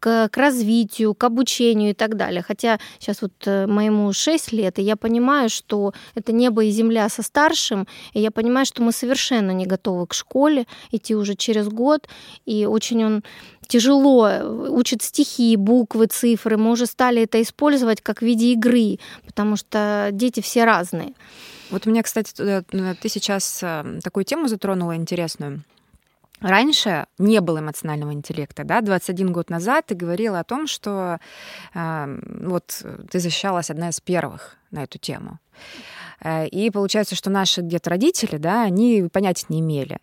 к, 0.00 0.28
к 0.28 0.36
развитию, 0.36 1.14
к 1.14 1.24
обучению 1.24 1.90
и 1.90 1.94
так 1.94 2.16
далее. 2.16 2.42
Хотя 2.42 2.78
сейчас 2.98 3.22
вот 3.22 3.32
э, 3.46 3.66
моему 3.66 4.12
6 4.12 4.52
лет, 4.52 4.78
и 4.78 4.82
я 4.82 4.96
понимаю, 4.96 5.48
что 5.48 5.92
это 6.14 6.32
небо 6.32 6.64
и 6.64 6.67
земля 6.70 6.98
земля 6.98 7.08
со 7.08 7.22
старшим, 7.22 7.86
и 8.14 8.20
я 8.20 8.30
понимаю, 8.30 8.66
что 8.66 8.82
мы 8.82 8.92
совершенно 8.92 9.52
не 9.52 9.66
готовы 9.66 10.06
к 10.06 10.14
школе, 10.14 10.66
идти 10.92 11.14
уже 11.14 11.34
через 11.34 11.68
год, 11.68 12.08
и 12.46 12.66
очень 12.66 13.04
он 13.04 13.22
тяжело 13.66 14.28
учит 14.70 15.02
стихи, 15.02 15.56
буквы, 15.56 16.06
цифры. 16.06 16.56
Мы 16.56 16.70
уже 16.70 16.86
стали 16.86 17.22
это 17.22 17.40
использовать 17.40 18.00
как 18.00 18.20
в 18.20 18.24
виде 18.24 18.52
игры, 18.52 18.98
потому 19.26 19.56
что 19.56 20.08
дети 20.12 20.40
все 20.40 20.64
разные. 20.64 21.12
Вот 21.70 21.86
у 21.86 21.90
меня, 21.90 22.02
кстати, 22.02 22.32
ты 22.32 23.08
сейчас 23.08 23.60
э, 23.62 24.00
такую 24.02 24.24
тему 24.24 24.48
затронула 24.48 24.96
интересную. 24.96 25.62
Раньше 26.40 27.06
не 27.18 27.40
было 27.40 27.58
эмоционального 27.58 28.12
интеллекта, 28.12 28.64
да, 28.64 28.80
21 28.80 29.32
год 29.32 29.50
назад 29.50 29.86
ты 29.86 29.94
говорила 29.94 30.38
о 30.38 30.44
том, 30.44 30.66
что 30.66 31.18
э, 31.74 32.20
вот 32.46 32.82
ты 33.10 33.20
защищалась 33.20 33.70
одна 33.70 33.88
из 33.88 34.00
первых 34.00 34.56
на 34.70 34.84
эту 34.84 34.98
тему. 34.98 35.38
Э, 36.22 36.46
и 36.46 36.70
получается, 36.70 37.14
что 37.14 37.30
наши 37.30 37.60
где-то 37.60 37.90
родители, 37.90 38.36
да, 38.36 38.62
они 38.62 39.08
понятия 39.12 39.46
не 39.48 39.60
имели. 39.60 39.98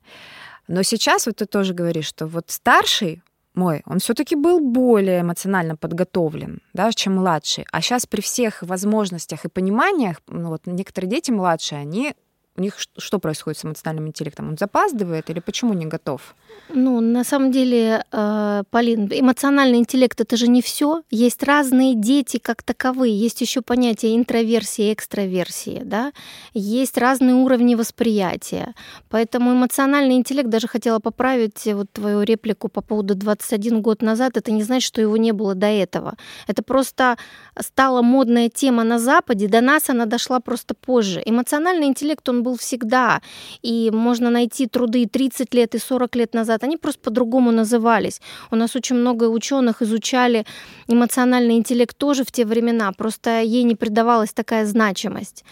Но 0.67 0.83
сейчас 0.83 1.27
вот 1.27 1.37
ты 1.37 1.45
тоже 1.45 1.73
говоришь, 1.73 2.07
что 2.07 2.27
вот 2.27 2.45
старший 2.49 3.21
мой, 3.53 3.83
он 3.85 3.99
все-таки 3.99 4.35
был 4.35 4.59
более 4.59 5.21
эмоционально 5.21 5.77
подготовлен, 5.77 6.61
да, 6.73 6.91
чем 6.91 7.15
младший. 7.15 7.65
А 7.71 7.81
сейчас 7.81 8.05
при 8.05 8.21
всех 8.21 8.61
возможностях 8.61 9.45
и 9.45 9.49
пониманиях, 9.49 10.21
ну 10.27 10.49
вот 10.49 10.63
некоторые 10.65 11.09
дети 11.09 11.31
младшие, 11.31 11.79
они 11.79 12.15
у 12.57 12.61
них 12.61 12.77
что 12.97 13.19
происходит 13.19 13.59
с 13.59 13.65
эмоциональным 13.65 14.07
интеллектом? 14.07 14.49
Он 14.49 14.57
запаздывает 14.57 15.29
или 15.29 15.39
почему 15.39 15.73
не 15.73 15.85
готов? 15.85 16.35
Ну, 16.73 16.99
на 17.01 17.23
самом 17.23 17.51
деле, 17.51 18.03
э, 18.11 18.63
Полин, 18.69 19.07
эмоциональный 19.11 19.77
интеллект 19.77 20.19
это 20.19 20.37
же 20.37 20.47
не 20.47 20.61
все. 20.61 21.03
Есть 21.11 21.43
разные 21.43 21.95
дети 21.95 22.37
как 22.37 22.63
таковые. 22.63 23.17
Есть 23.17 23.41
еще 23.41 23.61
понятие 23.61 24.15
интроверсии, 24.15 24.93
экстраверсии, 24.93 25.81
да. 25.83 26.11
Есть 26.53 26.97
разные 26.97 27.35
уровни 27.35 27.75
восприятия. 27.75 28.73
Поэтому 29.09 29.51
эмоциональный 29.51 30.15
интеллект, 30.15 30.49
даже 30.49 30.67
хотела 30.67 30.99
поправить 30.99 31.65
вот 31.65 31.91
твою 31.91 32.23
реплику 32.23 32.69
по 32.69 32.81
поводу 32.81 33.15
21 33.15 33.81
год 33.81 34.01
назад, 34.01 34.37
это 34.37 34.51
не 34.51 34.63
значит, 34.63 34.87
что 34.87 35.01
его 35.01 35.17
не 35.17 35.33
было 35.33 35.55
до 35.55 35.67
этого. 35.67 36.15
Это 36.47 36.63
просто 36.63 37.17
стала 37.59 38.01
модная 38.01 38.49
тема 38.49 38.83
на 38.83 38.97
Западе, 38.97 39.47
до 39.47 39.61
нас 39.61 39.89
она 39.89 40.05
дошла 40.05 40.39
просто 40.39 40.73
позже. 40.73 41.21
Эмоциональный 41.25 41.87
интеллект, 41.87 42.27
он 42.29 42.44
был 42.45 42.55
всегда. 42.57 43.21
И 43.63 43.91
можно 43.91 44.29
найти 44.29 44.67
труды 44.67 45.05
30 45.05 45.53
лет 45.55 45.75
и 45.75 45.79
40 45.79 46.15
лет 46.15 46.33
назад. 46.33 46.63
Они 46.63 46.77
просто 46.77 46.99
по-другому 46.99 47.51
назывались. 47.51 48.21
У 48.51 48.55
нас 48.55 48.75
очень 48.75 48.95
много 48.95 49.29
ученых 49.29 49.81
изучали 49.81 50.45
эмоциональный 50.87 51.55
интеллект 51.55 51.97
тоже 51.97 52.23
в 52.23 52.31
те 52.31 52.45
времена. 52.45 52.91
Просто 52.91 53.41
ей 53.41 53.63
не 53.63 53.75
придавалась 53.75 54.33
такая 54.33 54.65
значимость. 54.65 55.43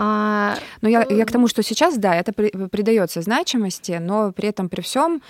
А, 0.00 0.54
но 0.80 0.88
я, 0.88 1.04
я 1.10 1.24
к 1.24 1.32
тому, 1.32 1.48
что 1.48 1.62
сейчас, 1.62 1.98
да, 1.98 2.14
это 2.14 2.32
при, 2.32 2.50
придается 2.68 3.20
значимости, 3.20 3.98
но 4.00 4.30
при 4.30 4.48
этом 4.48 4.68
при 4.68 4.80
всем 4.80 5.20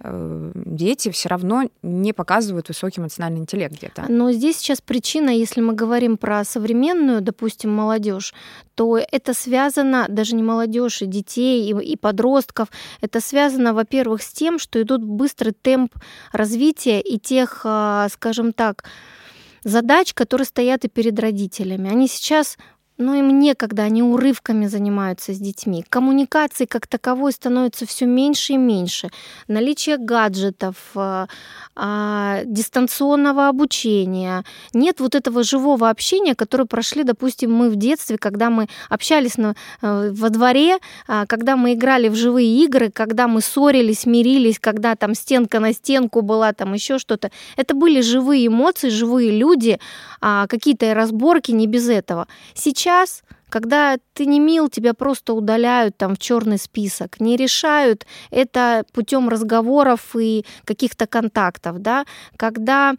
э, 0.00 0.52
дети 0.54 1.10
все 1.10 1.30
равно 1.30 1.62
не 1.82 2.12
показывают 2.12 2.68
высокий 2.68 3.00
эмоциональный 3.00 3.40
интеллект 3.40 3.74
где-то. 3.74 4.04
Но 4.08 4.30
здесь 4.32 4.58
сейчас 4.58 4.82
причина, 4.82 5.30
если 5.30 5.62
мы 5.62 5.72
говорим 5.72 6.18
про 6.18 6.44
современную, 6.44 7.22
допустим, 7.22 7.70
молодежь, 7.70 8.34
то 8.74 8.98
это 8.98 9.32
связано, 9.32 10.06
даже 10.10 10.36
не 10.36 10.42
молодежь, 10.42 10.57
и 11.02 11.06
детей, 11.06 11.70
и, 11.70 11.92
и 11.92 11.96
подростков, 11.96 12.68
это 13.00 13.20
связано, 13.20 13.74
во-первых, 13.74 14.22
с 14.22 14.32
тем, 14.32 14.58
что 14.58 14.80
идут 14.82 15.02
быстрый 15.02 15.52
темп 15.52 15.94
развития 16.32 17.00
и 17.00 17.18
тех, 17.18 17.62
а, 17.64 18.08
скажем 18.10 18.52
так, 18.52 18.84
задач, 19.64 20.14
которые 20.14 20.46
стоят 20.46 20.84
и 20.84 20.88
перед 20.88 21.18
родителями. 21.18 21.90
Они 21.90 22.08
сейчас 22.08 22.56
но 22.98 23.14
им 23.14 23.38
некогда, 23.38 23.84
они 23.84 24.02
урывками 24.02 24.66
занимаются 24.66 25.32
с 25.32 25.38
детьми. 25.38 25.84
Коммуникации 25.88 26.66
как 26.66 26.88
таковой 26.88 27.32
становится 27.32 27.86
все 27.86 28.06
меньше 28.06 28.54
и 28.54 28.56
меньше. 28.56 29.10
Наличие 29.46 29.98
гаджетов, 29.98 30.74
э, 30.96 31.26
а, 31.76 32.40
дистанционного 32.44 33.48
обучения. 33.48 34.44
Нет 34.74 34.98
вот 34.98 35.14
этого 35.14 35.44
живого 35.44 35.88
общения, 35.90 36.34
которое 36.34 36.64
прошли, 36.64 37.04
допустим, 37.04 37.52
мы 37.52 37.70
в 37.70 37.76
детстве, 37.76 38.18
когда 38.18 38.50
мы 38.50 38.66
общались 38.88 39.38
на, 39.38 39.54
э, 39.80 40.10
во 40.12 40.30
дворе, 40.30 40.78
а, 41.06 41.26
когда 41.26 41.56
мы 41.56 41.74
играли 41.74 42.08
в 42.08 42.16
живые 42.16 42.64
игры, 42.64 42.90
когда 42.90 43.28
мы 43.28 43.40
ссорились, 43.40 44.06
мирились, 44.06 44.58
когда 44.58 44.96
там 44.96 45.14
стенка 45.14 45.60
на 45.60 45.72
стенку 45.72 46.22
была, 46.22 46.52
там 46.52 46.74
еще 46.74 46.98
что-то. 46.98 47.30
Это 47.56 47.74
были 47.74 48.00
живые 48.00 48.48
эмоции, 48.48 48.88
живые 48.88 49.30
люди, 49.30 49.78
а, 50.20 50.48
какие-то 50.48 50.92
разборки, 50.94 51.52
не 51.52 51.68
без 51.68 51.88
этого. 51.88 52.26
Сейчас 52.54 52.87
Когда 53.48 53.96
ты 54.12 54.26
не 54.26 54.40
мил, 54.40 54.68
тебя 54.68 54.92
просто 54.92 55.32
удаляют 55.32 55.96
там 55.96 56.14
в 56.14 56.18
черный 56.18 56.58
список, 56.58 57.20
не 57.20 57.36
решают 57.36 58.06
это 58.30 58.84
путем 58.92 59.28
разговоров 59.28 60.14
и 60.14 60.44
каких-то 60.64 61.06
контактов, 61.06 61.78
да. 61.78 62.04
Когда 62.36 62.94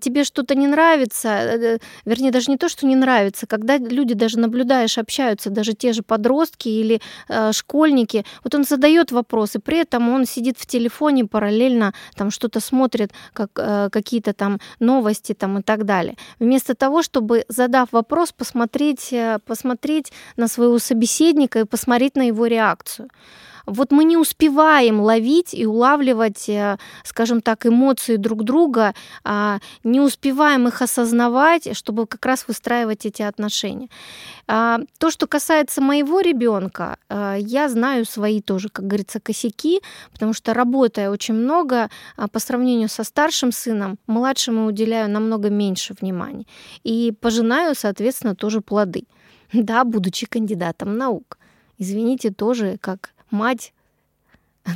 тебе 0.00 0.24
что-то 0.24 0.54
не 0.54 0.66
нравится, 0.66 1.28
э, 1.28 1.78
вернее, 2.04 2.30
даже 2.30 2.50
не 2.50 2.56
то, 2.56 2.68
что 2.68 2.86
не 2.86 2.96
нравится, 2.96 3.46
когда 3.46 3.78
люди 3.78 4.14
даже 4.14 4.38
наблюдаешь, 4.38 4.98
общаются, 4.98 5.50
даже 5.50 5.72
те 5.72 5.92
же 5.92 6.02
подростки 6.02 6.68
или 6.68 7.00
э, 7.28 7.52
школьники, 7.52 8.24
вот 8.44 8.54
он 8.54 8.64
задает 8.64 9.12
вопросы, 9.12 9.58
при 9.58 9.78
этом 9.78 10.08
он 10.08 10.26
сидит 10.26 10.58
в 10.58 10.66
телефоне 10.66 11.24
параллельно, 11.26 11.94
там 12.14 12.30
что-то 12.30 12.60
смотрит, 12.60 13.12
как, 13.32 13.50
э, 13.56 13.88
какие-то 13.90 14.32
там 14.32 14.58
новости 14.80 15.34
там 15.34 15.58
и 15.58 15.62
так 15.62 15.84
далее. 15.84 16.16
Вместо 16.38 16.74
того, 16.74 17.02
чтобы, 17.02 17.44
задав 17.48 17.92
вопрос, 17.92 18.32
посмотреть, 18.32 19.12
э, 19.12 19.38
посмотреть 19.46 20.12
на 20.36 20.48
своего 20.48 20.78
собеседника 20.78 21.60
и 21.60 21.64
посмотреть 21.64 22.16
на 22.16 22.22
его 22.22 22.46
реакцию. 22.46 23.08
Вот 23.66 23.92
мы 23.92 24.04
не 24.04 24.16
успеваем 24.16 25.00
ловить 25.00 25.54
и 25.54 25.66
улавливать, 25.66 26.48
э, 26.48 26.78
скажем 27.04 27.40
так, 27.40 27.66
эмоции 27.66 28.16
друг 28.16 28.44
друга, 28.44 28.94
а, 29.24 29.58
не 29.84 30.00
успеваем 30.00 30.68
их 30.68 30.82
осознавать, 30.82 31.76
чтобы 31.76 32.06
как 32.06 32.24
раз 32.26 32.46
выстраивать 32.48 33.06
эти 33.06 33.22
отношения. 33.22 33.88
А, 34.46 34.80
то, 34.98 35.10
что 35.10 35.26
касается 35.26 35.80
моего 35.80 36.20
ребенка, 36.20 36.96
э, 37.08 37.36
я 37.40 37.68
знаю 37.68 38.04
свои 38.04 38.40
тоже, 38.40 38.68
как 38.68 38.86
говорится, 38.86 39.20
косяки, 39.20 39.80
потому 40.12 40.32
что 40.32 40.54
работая 40.54 41.10
очень 41.10 41.34
много, 41.34 41.90
а, 42.16 42.28
по 42.28 42.38
сравнению 42.40 42.88
со 42.88 43.04
старшим 43.04 43.52
сыном, 43.52 43.98
младшему 44.06 44.66
уделяю 44.66 45.10
намного 45.10 45.50
меньше 45.50 45.94
внимания. 46.00 46.46
И 46.82 47.12
пожинаю, 47.20 47.74
соответственно, 47.74 48.34
тоже 48.34 48.60
плоды. 48.60 49.04
Да, 49.52 49.84
будучи 49.84 50.26
кандидатом 50.26 50.96
наук. 50.96 51.38
Извините, 51.78 52.30
тоже 52.30 52.76
как 52.80 53.10
мать 53.30 53.72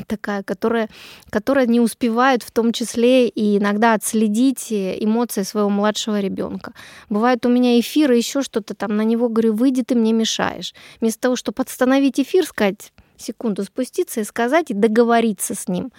такая, 0.06 0.42
которая, 0.42 0.88
которая 1.30 1.66
не 1.66 1.80
успевает 1.80 2.42
в 2.42 2.50
том 2.50 2.72
числе 2.72 3.28
и 3.28 3.58
иногда 3.58 3.94
отследить 3.94 4.72
эмоции 4.72 5.42
своего 5.42 5.70
младшего 5.70 6.20
ребенка. 6.20 6.72
Бывает 7.08 7.44
у 7.46 7.48
меня 7.48 7.78
эфир 7.78 8.12
и 8.12 8.16
еще 8.16 8.42
что-то 8.42 8.74
там, 8.74 8.96
на 8.96 9.02
него 9.02 9.28
говорю, 9.28 9.54
выйди, 9.54 9.82
ты 9.82 9.94
мне 9.94 10.12
мешаешь. 10.12 10.74
Вместо 11.00 11.20
того, 11.20 11.36
чтобы 11.36 11.56
подстановить 11.56 12.18
эфир, 12.18 12.46
сказать, 12.46 12.92
секунду 13.16 13.62
спуститься 13.64 14.20
и 14.20 14.24
сказать, 14.24 14.70
и 14.70 14.74
договориться 14.74 15.54
с 15.54 15.68
ним. 15.68 15.92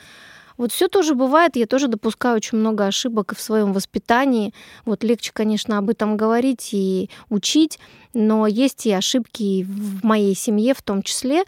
Вот 0.58 0.72
все 0.72 0.88
тоже 0.88 1.16
бывает, 1.16 1.58
я 1.58 1.68
тоже 1.68 1.88
допускаю 1.90 2.38
очень 2.38 2.58
много 2.58 2.86
ошибок 2.86 3.34
в 3.36 3.42
своем 3.42 3.74
воспитании. 3.74 4.54
Вот 4.86 5.04
легче, 5.04 5.32
конечно, 5.34 5.78
об 5.78 5.90
этом 5.90 6.16
говорить 6.16 6.70
и 6.72 7.10
учить, 7.30 7.78
но 8.14 8.48
есть 8.48 8.86
и 8.86 8.92
ошибки 8.92 9.64
в 9.64 10.06
моей 10.06 10.34
семье 10.34 10.74
в 10.74 10.82
том 10.82 11.04
числе. 11.04 11.44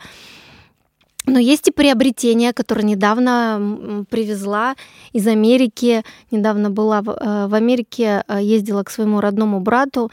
Но 1.28 1.40
есть 1.40 1.68
и 1.68 1.72
приобретения, 1.72 2.54
которые 2.54 2.86
недавно 2.86 4.06
привезла 4.10 4.76
из 5.12 5.28
Америки. 5.28 6.04
Недавно 6.32 6.70
была 6.70 7.02
в 7.02 7.10
э, 7.10 7.50
Америке, 7.54 8.24
э, 8.30 8.40
ездила 8.42 8.84
к 8.84 8.90
своему 8.90 9.20
родному 9.20 9.60
брату, 9.60 10.10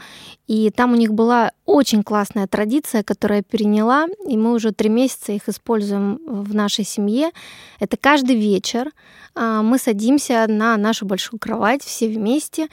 и 0.47 0.69
там 0.69 0.93
у 0.93 0.95
них 0.95 1.13
была 1.13 1.51
очень 1.65 2.03
классная 2.03 2.47
традиция, 2.47 3.03
которую 3.03 3.37
я 3.37 3.43
переняла, 3.43 4.07
и 4.27 4.37
мы 4.37 4.53
уже 4.53 4.71
три 4.71 4.89
месяца 4.89 5.31
их 5.31 5.49
используем 5.49 6.19
в 6.25 6.53
нашей 6.53 6.85
семье. 6.85 7.31
Это 7.79 7.97
каждый 7.97 8.35
вечер 8.35 8.91
а, 9.33 9.61
мы 9.63 9.77
садимся 9.77 10.45
на 10.47 10.77
нашу 10.77 11.05
большую 11.05 11.39
кровать 11.39 11.83
все 11.83 12.07
вместе, 12.07 12.69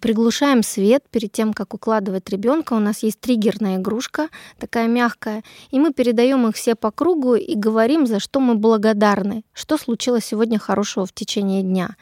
приглушаем 0.00 0.62
свет 0.62 1.04
перед 1.10 1.32
тем, 1.32 1.54
как 1.54 1.74
укладывать 1.74 2.28
ребенка. 2.28 2.74
У 2.74 2.80
нас 2.80 3.02
есть 3.02 3.20
триггерная 3.20 3.76
игрушка, 3.76 4.28
такая 4.58 4.88
мягкая, 4.88 5.42
и 5.70 5.78
мы 5.78 5.92
передаем 5.92 6.46
их 6.48 6.56
все 6.56 6.74
по 6.74 6.90
кругу 6.90 7.36
и 7.36 7.54
говорим, 7.54 8.06
за 8.06 8.20
что 8.20 8.40
мы 8.40 8.56
благодарны, 8.56 9.44
что 9.52 9.78
случилось 9.78 10.26
сегодня 10.26 10.58
хорошего 10.58 11.06
в 11.06 11.12
течение 11.12 11.62
дня. 11.62 11.96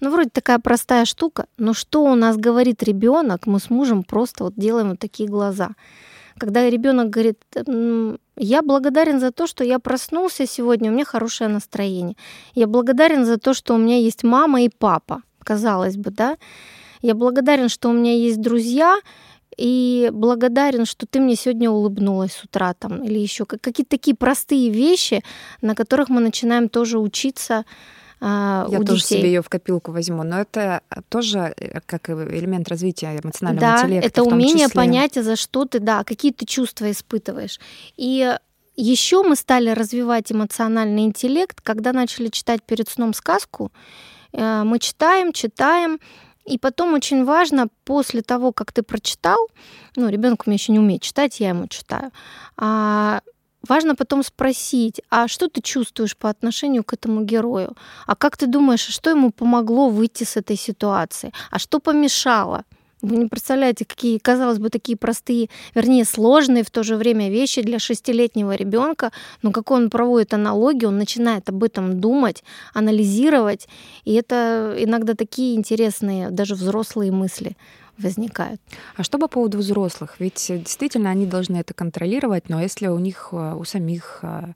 Ну, 0.00 0.10
вроде 0.10 0.30
такая 0.30 0.58
простая 0.58 1.04
штука, 1.04 1.46
но 1.56 1.72
что 1.74 2.04
у 2.04 2.14
нас 2.14 2.36
говорит 2.36 2.82
ребенок, 2.82 3.46
мы 3.46 3.58
с 3.58 3.70
мужем 3.70 4.02
просто 4.02 4.44
вот 4.44 4.54
делаем 4.56 4.90
вот 4.90 4.98
такие 4.98 5.28
глаза. 5.28 5.70
Когда 6.36 6.68
ребенок 6.68 7.10
говорит, 7.10 7.38
я 8.36 8.62
благодарен 8.62 9.20
за 9.20 9.30
то, 9.30 9.46
что 9.46 9.62
я 9.62 9.78
проснулся 9.78 10.46
сегодня, 10.46 10.90
у 10.90 10.94
меня 10.94 11.04
хорошее 11.04 11.48
настроение. 11.48 12.16
Я 12.54 12.66
благодарен 12.66 13.24
за 13.24 13.38
то, 13.38 13.54
что 13.54 13.74
у 13.74 13.78
меня 13.78 13.98
есть 13.98 14.24
мама 14.24 14.62
и 14.62 14.68
папа, 14.68 15.22
казалось 15.38 15.96
бы, 15.96 16.10
да. 16.10 16.36
Я 17.02 17.14
благодарен, 17.14 17.68
что 17.68 17.90
у 17.90 17.92
меня 17.92 18.14
есть 18.14 18.40
друзья, 18.40 18.98
и 19.56 20.10
благодарен, 20.12 20.84
что 20.84 21.06
ты 21.06 21.20
мне 21.20 21.36
сегодня 21.36 21.70
улыбнулась 21.70 22.32
с 22.32 22.44
утра 22.44 22.74
там, 22.74 23.04
или 23.04 23.18
еще 23.18 23.44
какие-то 23.46 23.90
такие 23.90 24.16
простые 24.16 24.70
вещи, 24.70 25.22
на 25.62 25.74
которых 25.74 26.08
мы 26.08 26.20
начинаем 26.20 26.68
тоже 26.68 26.98
учиться 26.98 27.64
Я 28.26 28.78
у 28.80 28.84
тоже 28.84 29.02
детей. 29.02 29.18
себе 29.18 29.28
ее 29.28 29.42
в 29.42 29.48
копилку 29.48 29.92
возьму, 29.92 30.22
но 30.22 30.40
это 30.40 30.80
тоже 31.10 31.54
э, 31.58 31.80
как 31.84 32.08
элемент 32.08 32.68
развития 32.68 33.20
эмоционального 33.22 33.60
да, 33.60 33.82
интеллекта. 33.82 34.08
Это 34.08 34.22
умение 34.22 34.66
числе. 34.66 34.74
понять, 34.74 35.14
за 35.14 35.36
что 35.36 35.66
ты, 35.66 35.78
да, 35.78 36.04
какие 36.04 36.32
ты 36.32 36.46
чувства 36.46 36.90
испытываешь. 36.90 37.60
И 37.96 38.34
еще 38.76 39.22
мы 39.22 39.36
стали 39.36 39.70
развивать 39.70 40.32
эмоциональный 40.32 41.04
интеллект, 41.04 41.60
когда 41.60 41.92
начали 41.92 42.28
читать 42.28 42.62
перед 42.62 42.88
сном 42.88 43.12
сказку. 43.12 43.72
Э, 44.32 44.62
мы 44.64 44.78
читаем, 44.78 45.32
читаем, 45.32 45.98
и 46.46 46.58
потом 46.58 46.94
очень 46.94 47.24
важно, 47.24 47.68
после 47.84 48.22
того, 48.22 48.52
как 48.52 48.72
ты 48.72 48.82
прочитал, 48.82 49.38
ну, 49.96 50.08
ребенок 50.08 50.44
у 50.46 50.50
меня 50.50 50.56
еще 50.56 50.72
не 50.72 50.78
умеет 50.78 51.02
читать, 51.02 51.40
я 51.40 51.50
ему 51.50 51.68
читаю, 51.68 52.10
а, 52.56 53.20
Важно 53.68 53.94
потом 53.94 54.22
спросить, 54.22 55.00
а 55.10 55.28
что 55.28 55.48
ты 55.48 55.62
чувствуешь 55.62 56.16
по 56.16 56.28
отношению 56.28 56.84
к 56.84 56.92
этому 56.92 57.24
герою? 57.24 57.76
А 58.06 58.14
как 58.14 58.36
ты 58.36 58.46
думаешь, 58.46 58.86
что 58.86 59.10
ему 59.10 59.30
помогло 59.30 59.88
выйти 59.88 60.24
с 60.24 60.36
этой 60.36 60.56
ситуации? 60.56 61.32
А 61.50 61.58
что 61.58 61.80
помешало? 61.80 62.64
Вы 63.00 63.16
не 63.16 63.26
представляете, 63.26 63.84
какие, 63.84 64.18
казалось 64.18 64.58
бы, 64.58 64.70
такие 64.70 64.96
простые, 64.96 65.48
вернее, 65.74 66.04
сложные 66.04 66.62
в 66.62 66.70
то 66.70 66.82
же 66.82 66.96
время 66.96 67.30
вещи 67.30 67.62
для 67.62 67.78
шестилетнего 67.78 68.54
ребенка, 68.54 69.12
но 69.42 69.52
как 69.52 69.70
он 69.70 69.90
проводит 69.90 70.32
аналогию, 70.32 70.88
он 70.88 70.96
начинает 70.96 71.48
об 71.50 71.62
этом 71.62 72.00
думать, 72.00 72.42
анализировать, 72.72 73.68
и 74.06 74.14
это 74.14 74.74
иногда 74.78 75.14
такие 75.14 75.54
интересные, 75.54 76.30
даже 76.30 76.54
взрослые 76.54 77.12
мысли 77.12 77.56
возникают. 77.98 78.60
А 78.96 79.02
что 79.02 79.18
по 79.18 79.28
поводу 79.28 79.58
взрослых? 79.58 80.16
Ведь 80.18 80.46
действительно 80.48 81.10
они 81.10 81.26
должны 81.26 81.56
это 81.56 81.74
контролировать, 81.74 82.48
но 82.48 82.60
если 82.60 82.88
у 82.88 82.98
них, 82.98 83.28
э, 83.32 83.54
у 83.54 83.64
самих 83.64 84.20
э, 84.22 84.52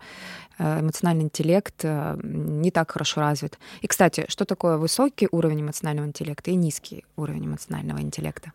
э, 0.58 0.80
эмоциональный 0.80 1.24
интеллект 1.24 1.84
не 1.84 2.70
так 2.70 2.90
хорошо 2.90 3.20
развит. 3.20 3.58
И, 3.80 3.86
кстати, 3.86 4.24
что 4.28 4.44
такое 4.44 4.76
высокий 4.76 5.28
уровень 5.30 5.60
эмоционального 5.60 6.06
интеллекта 6.06 6.50
и 6.50 6.54
низкий 6.54 7.04
уровень 7.16 7.46
эмоционального 7.46 8.00
интеллекта? 8.00 8.52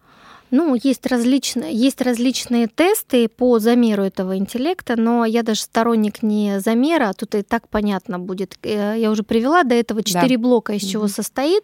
Ну, 0.55 0.75
есть 0.75 1.07
различные, 1.07 1.73
есть 1.73 1.99
различные 1.99 2.67
тесты 2.67 3.27
по 3.27 3.57
замеру 3.57 4.03
этого 4.03 4.37
интеллекта, 4.37 4.95
но 4.95 5.25
я 5.25 5.41
даже 5.41 5.61
сторонник 5.61 6.21
не 6.21 6.59
замера, 6.59 7.09
а 7.09 7.13
тут 7.13 7.33
и 7.33 7.41
так 7.41 7.67
понятно 7.67 8.19
будет. 8.19 8.59
Я 8.63 9.09
уже 9.09 9.23
привела 9.23 9.63
до 9.63 9.73
этого 9.73 10.03
четыре 10.03 10.37
да. 10.37 10.43
блока, 10.43 10.73
из 10.73 10.83
чего 10.83 11.05
mm-hmm. 11.05 11.15
состоит. 11.15 11.63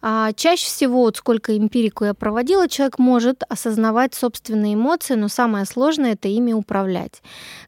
А 0.00 0.32
чаще 0.34 0.66
всего, 0.66 1.00
вот 1.00 1.16
сколько 1.16 1.56
эмпирику 1.56 2.04
я 2.04 2.14
проводила, 2.14 2.68
человек 2.68 3.00
может 3.00 3.42
осознавать 3.48 4.14
собственные 4.14 4.74
эмоции, 4.74 5.14
но 5.14 5.26
самое 5.26 5.64
сложное 5.64 6.12
это 6.12 6.28
ими 6.28 6.52
управлять. 6.52 7.20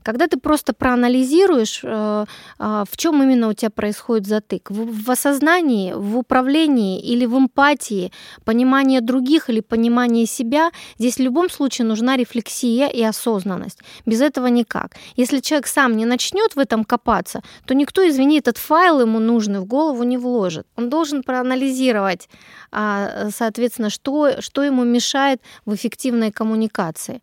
Когда 0.04 0.28
ты 0.28 0.38
просто 0.38 0.72
проанализируешь, 0.72 1.80
э, 1.82 2.24
а, 2.58 2.84
в 2.88 2.96
чем 2.96 3.20
именно 3.20 3.48
у 3.48 3.52
тебя 3.52 3.70
происходит 3.70 4.28
затык, 4.28 4.70
в, 4.70 5.04
в 5.04 5.10
осознании, 5.10 5.92
в 5.92 6.18
управлении 6.18 7.00
или 7.00 7.26
в 7.26 7.36
эмпатии, 7.36 8.12
понимание 8.44 9.00
других 9.00 9.50
или 9.50 9.58
понимание 9.58 10.26
себя, 10.26 10.59
здесь 10.98 11.16
в 11.16 11.20
любом 11.20 11.50
случае 11.50 11.86
нужна 11.86 12.16
рефлексия 12.16 12.88
и 12.88 13.02
осознанность. 13.02 13.78
Без 14.06 14.20
этого 14.20 14.48
никак. 14.48 14.96
Если 15.16 15.40
человек 15.40 15.66
сам 15.66 15.96
не 15.96 16.04
начнет 16.04 16.56
в 16.56 16.58
этом 16.58 16.84
копаться, 16.84 17.42
то 17.66 17.74
никто, 17.74 18.06
извини, 18.08 18.38
этот 18.38 18.58
файл 18.58 19.00
ему 19.00 19.18
нужный 19.18 19.60
в 19.60 19.64
голову 19.64 20.02
не 20.02 20.18
вложит. 20.18 20.66
Он 20.76 20.90
должен 20.90 21.22
проанализировать 21.22 22.28
а, 22.72 23.28
соответственно, 23.34 23.90
что, 23.90 24.40
что 24.40 24.62
ему 24.62 24.84
мешает 24.84 25.40
в 25.64 25.74
эффективной 25.74 26.30
коммуникации. 26.30 27.20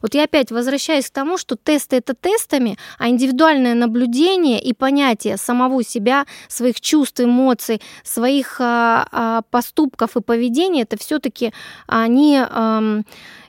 Вот 0.00 0.14
я 0.14 0.24
опять 0.24 0.50
возвращаюсь 0.50 1.08
к 1.08 1.12
тому, 1.12 1.38
что 1.38 1.56
тесты 1.56 1.96
это 1.96 2.14
тестами, 2.14 2.78
а 2.98 3.08
индивидуальное 3.08 3.74
наблюдение 3.74 4.60
и 4.60 4.72
понятие 4.72 5.36
самого 5.36 5.82
себя, 5.82 6.26
своих 6.48 6.80
чувств, 6.80 7.20
эмоций, 7.20 7.80
своих 8.04 8.60
а, 8.60 9.06
а, 9.10 9.42
поступков 9.50 10.16
и 10.16 10.20
поведения, 10.20 10.82
это 10.82 10.98
все-таки 10.98 11.52
они 11.86 12.38
а, 12.38 13.00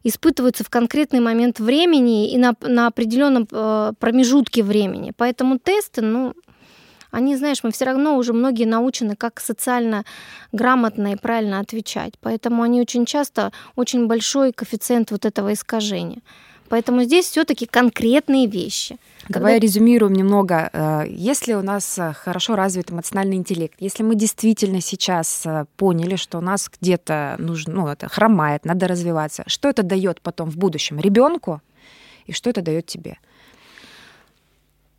испытываются 0.03 0.63
в 0.63 0.69
конкретный 0.69 1.19
момент 1.19 1.59
времени 1.59 2.31
и 2.31 2.37
на, 2.37 2.55
на 2.61 2.87
определенном 2.87 3.47
а, 3.51 3.93
промежутке 3.99 4.63
времени. 4.63 5.13
Поэтому 5.15 5.59
тесты, 5.59 6.01
ну, 6.01 6.33
они, 7.13 7.35
знаешь, 7.35 7.63
мы 7.63 7.71
все 7.71 7.85
равно 7.85 8.17
уже 8.17 8.33
многие 8.33 8.65
научены, 8.65 9.15
как 9.15 9.39
социально 9.39 10.03
грамотно 10.51 11.13
и 11.13 11.15
правильно 11.15 11.59
отвечать. 11.59 12.13
Поэтому 12.21 12.63
они 12.63 12.81
очень 12.81 13.05
часто 13.05 13.51
очень 13.75 14.07
большой 14.07 14.51
коэффициент 14.51 15.11
вот 15.11 15.25
этого 15.25 15.53
искажения. 15.53 16.21
Поэтому 16.69 17.03
здесь 17.03 17.27
все-таки 17.27 17.67
конкретные 17.67 18.47
вещи. 18.47 18.97
Давай 19.29 19.53
Когда... 19.53 19.67
резюмируем 19.67 20.13
немного. 20.13 20.71
Э, 20.73 21.03
если 21.07 21.53
у 21.53 21.61
нас 21.61 21.99
э, 21.99 22.13
хорошо 22.13 22.55
развит 22.55 22.89
эмоциональный 22.91 23.35
интеллект, 23.35 23.75
если 23.77 24.01
мы 24.01 24.15
действительно 24.15 24.81
сейчас 24.81 25.45
э, 25.45 25.65
поняли, 25.77 26.15
что 26.15 26.39
у 26.39 26.41
нас 26.41 26.67
где-то 26.81 27.35
нужно, 27.37 27.73
ну, 27.73 27.87
это 27.89 28.09
хромает, 28.09 28.65
надо 28.65 28.87
развиваться, 28.87 29.43
что 29.45 29.69
это 29.69 29.83
дает 29.83 30.19
потом 30.19 30.49
в 30.49 30.57
будущем 30.57 30.99
ребенку 30.99 31.61
и 32.25 32.31
что 32.31 32.49
это 32.49 32.63
дает 32.63 32.87
тебе? 32.87 33.17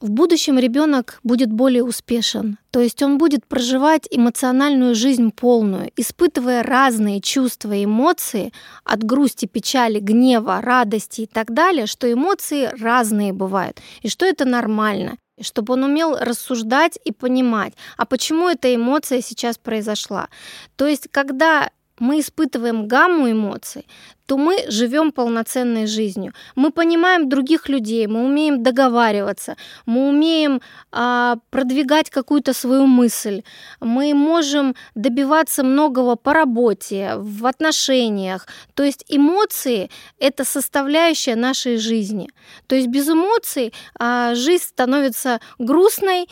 В 0.04 0.10
будущем 0.10 0.58
ребенок 0.58 1.18
будет 1.24 1.50
более 1.50 1.82
успешен, 1.82 2.58
то 2.70 2.80
есть 2.80 3.02
он 3.02 3.16
будет 3.16 3.46
проживать 3.46 4.06
эмоциональную 4.10 4.94
жизнь 4.94 5.30
полную, 5.30 5.90
испытывая 5.96 6.62
разные 6.62 7.22
чувства 7.22 7.72
и 7.72 7.86
эмоции 7.86 8.52
от 8.84 9.02
грусти, 9.02 9.46
печали, 9.46 10.00
гнева, 10.00 10.60
радости 10.60 11.22
и 11.22 11.26
так 11.26 11.54
далее, 11.54 11.86
что 11.86 12.12
эмоции 12.12 12.68
разные 12.78 13.32
бывают, 13.32 13.80
и 14.02 14.08
что 14.08 14.26
это 14.26 14.44
нормально 14.44 15.16
чтобы 15.40 15.72
он 15.72 15.82
умел 15.82 16.16
рассуждать 16.16 16.96
и 17.04 17.10
понимать, 17.10 17.72
а 17.96 18.04
почему 18.04 18.48
эта 18.48 18.72
эмоция 18.72 19.20
сейчас 19.20 19.58
произошла. 19.58 20.28
То 20.76 20.86
есть, 20.86 21.08
когда 21.10 21.70
мы 21.98 22.20
испытываем 22.20 22.88
гамму 22.88 23.30
эмоций, 23.30 23.86
то 24.26 24.36
мы 24.38 24.64
живем 24.68 25.12
полноценной 25.12 25.86
жизнью. 25.86 26.32
Мы 26.56 26.70
понимаем 26.70 27.28
других 27.28 27.68
людей, 27.68 28.06
мы 28.06 28.24
умеем 28.24 28.62
договариваться, 28.62 29.56
мы 29.86 30.08
умеем 30.08 30.60
а, 30.92 31.36
продвигать 31.50 32.10
какую-то 32.10 32.52
свою 32.52 32.86
мысль, 32.86 33.42
мы 33.80 34.14
можем 34.14 34.74
добиваться 34.94 35.62
многого 35.62 36.16
по 36.16 36.32
работе, 36.32 37.14
в 37.16 37.46
отношениях. 37.46 38.46
То 38.74 38.82
есть 38.82 39.04
эмоции— 39.08 39.90
это 40.18 40.44
составляющая 40.44 41.36
нашей 41.36 41.76
жизни. 41.76 42.30
То 42.66 42.74
есть 42.74 42.88
без 42.88 43.08
эмоций 43.08 43.72
а, 43.98 44.34
жизнь 44.34 44.64
становится 44.64 45.40
грустной. 45.58 46.28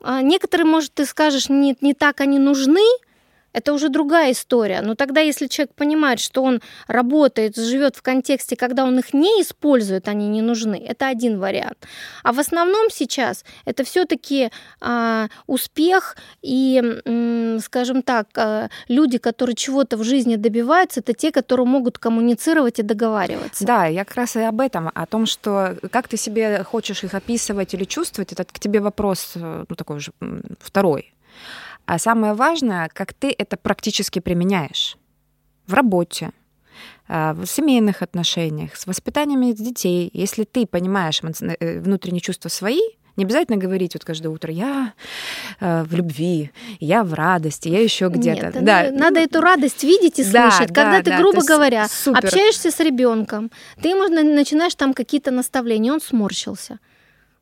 А, 0.00 0.22
некоторые, 0.22 0.66
может, 0.66 0.94
ты 0.94 1.04
скажешь, 1.04 1.48
нет, 1.48 1.82
не 1.82 1.94
так 1.94 2.20
они 2.20 2.38
нужны, 2.38 2.86
это 3.56 3.72
уже 3.72 3.88
другая 3.88 4.32
история. 4.32 4.82
Но 4.82 4.94
тогда, 4.94 5.20
если 5.20 5.46
человек 5.46 5.74
понимает, 5.74 6.20
что 6.20 6.42
он 6.42 6.60
работает, 6.88 7.56
живет 7.56 7.96
в 7.96 8.02
контексте, 8.02 8.54
когда 8.54 8.84
он 8.84 8.98
их 8.98 9.14
не 9.14 9.40
использует, 9.40 10.08
они 10.08 10.28
не 10.28 10.42
нужны, 10.42 10.76
это 10.86 11.08
один 11.08 11.40
вариант. 11.40 11.78
А 12.22 12.32
в 12.32 12.38
основном 12.38 12.90
сейчас 12.90 13.44
это 13.64 13.82
все-таки 13.82 14.50
а, 14.80 15.28
успех 15.46 16.16
и, 16.42 17.00
м, 17.06 17.58
скажем 17.60 18.02
так, 18.02 18.26
а, 18.36 18.68
люди, 18.88 19.16
которые 19.16 19.56
чего-то 19.56 19.96
в 19.96 20.04
жизни 20.04 20.36
добиваются, 20.36 21.00
это 21.00 21.14
те, 21.14 21.32
которые 21.32 21.66
могут 21.66 21.98
коммуницировать 21.98 22.78
и 22.78 22.82
договариваться. 22.82 23.64
Да, 23.64 23.86
я 23.86 24.04
как 24.04 24.16
раз 24.16 24.36
и 24.36 24.40
об 24.40 24.60
этом, 24.60 24.90
о 24.94 25.06
том, 25.06 25.24
что 25.24 25.76
как 25.90 26.08
ты 26.08 26.18
себе 26.18 26.62
хочешь 26.62 27.04
их 27.04 27.14
описывать 27.14 27.72
или 27.72 27.84
чувствовать, 27.84 28.32
это 28.32 28.44
к 28.44 28.58
тебе 28.58 28.80
вопрос, 28.80 29.32
э, 29.34 29.64
ну 29.66 29.76
такой 29.76 29.96
уже 29.96 30.12
второй. 30.60 31.15
А 31.86 31.98
самое 31.98 32.34
важное, 32.34 32.90
как 32.92 33.14
ты 33.14 33.34
это 33.36 33.56
практически 33.56 34.18
применяешь 34.18 34.96
в 35.66 35.74
работе, 35.74 36.32
э, 37.08 37.32
в 37.32 37.46
семейных 37.46 38.02
отношениях, 38.02 38.76
с 38.76 38.86
воспитанием 38.86 39.54
детей. 39.54 40.10
Если 40.12 40.44
ты 40.44 40.66
понимаешь 40.66 41.20
э, 41.22 41.80
внутренние 41.80 42.20
чувства 42.20 42.48
свои, 42.48 42.80
не 43.16 43.24
обязательно 43.24 43.56
говорить 43.56 43.94
вот 43.94 44.04
каждое 44.04 44.28
утро 44.28 44.52
я 44.52 44.92
э, 45.60 45.84
в 45.84 45.94
любви, 45.94 46.50
я 46.80 47.02
в 47.02 47.14
радости, 47.14 47.68
я 47.68 47.82
еще 47.82 48.08
где-то. 48.08 48.46
Нет, 48.46 48.64
да. 48.64 48.90
надо 48.90 49.20
эту 49.20 49.40
радость 49.40 49.84
видеть 49.84 50.18
и 50.18 50.24
слышать. 50.24 50.68
Да, 50.68 50.82
Когда 50.82 50.98
да, 50.98 51.02
ты, 51.02 51.10
да, 51.10 51.18
грубо 51.18 51.42
говоря, 51.42 51.88
супер. 51.88 52.26
общаешься 52.26 52.70
с 52.70 52.80
ребенком, 52.80 53.50
ты 53.80 53.88
ему 53.88 54.08
начинаешь 54.08 54.74
там 54.74 54.92
какие-то 54.92 55.30
наставления, 55.30 55.92
он 55.92 56.00
сморщился. 56.00 56.78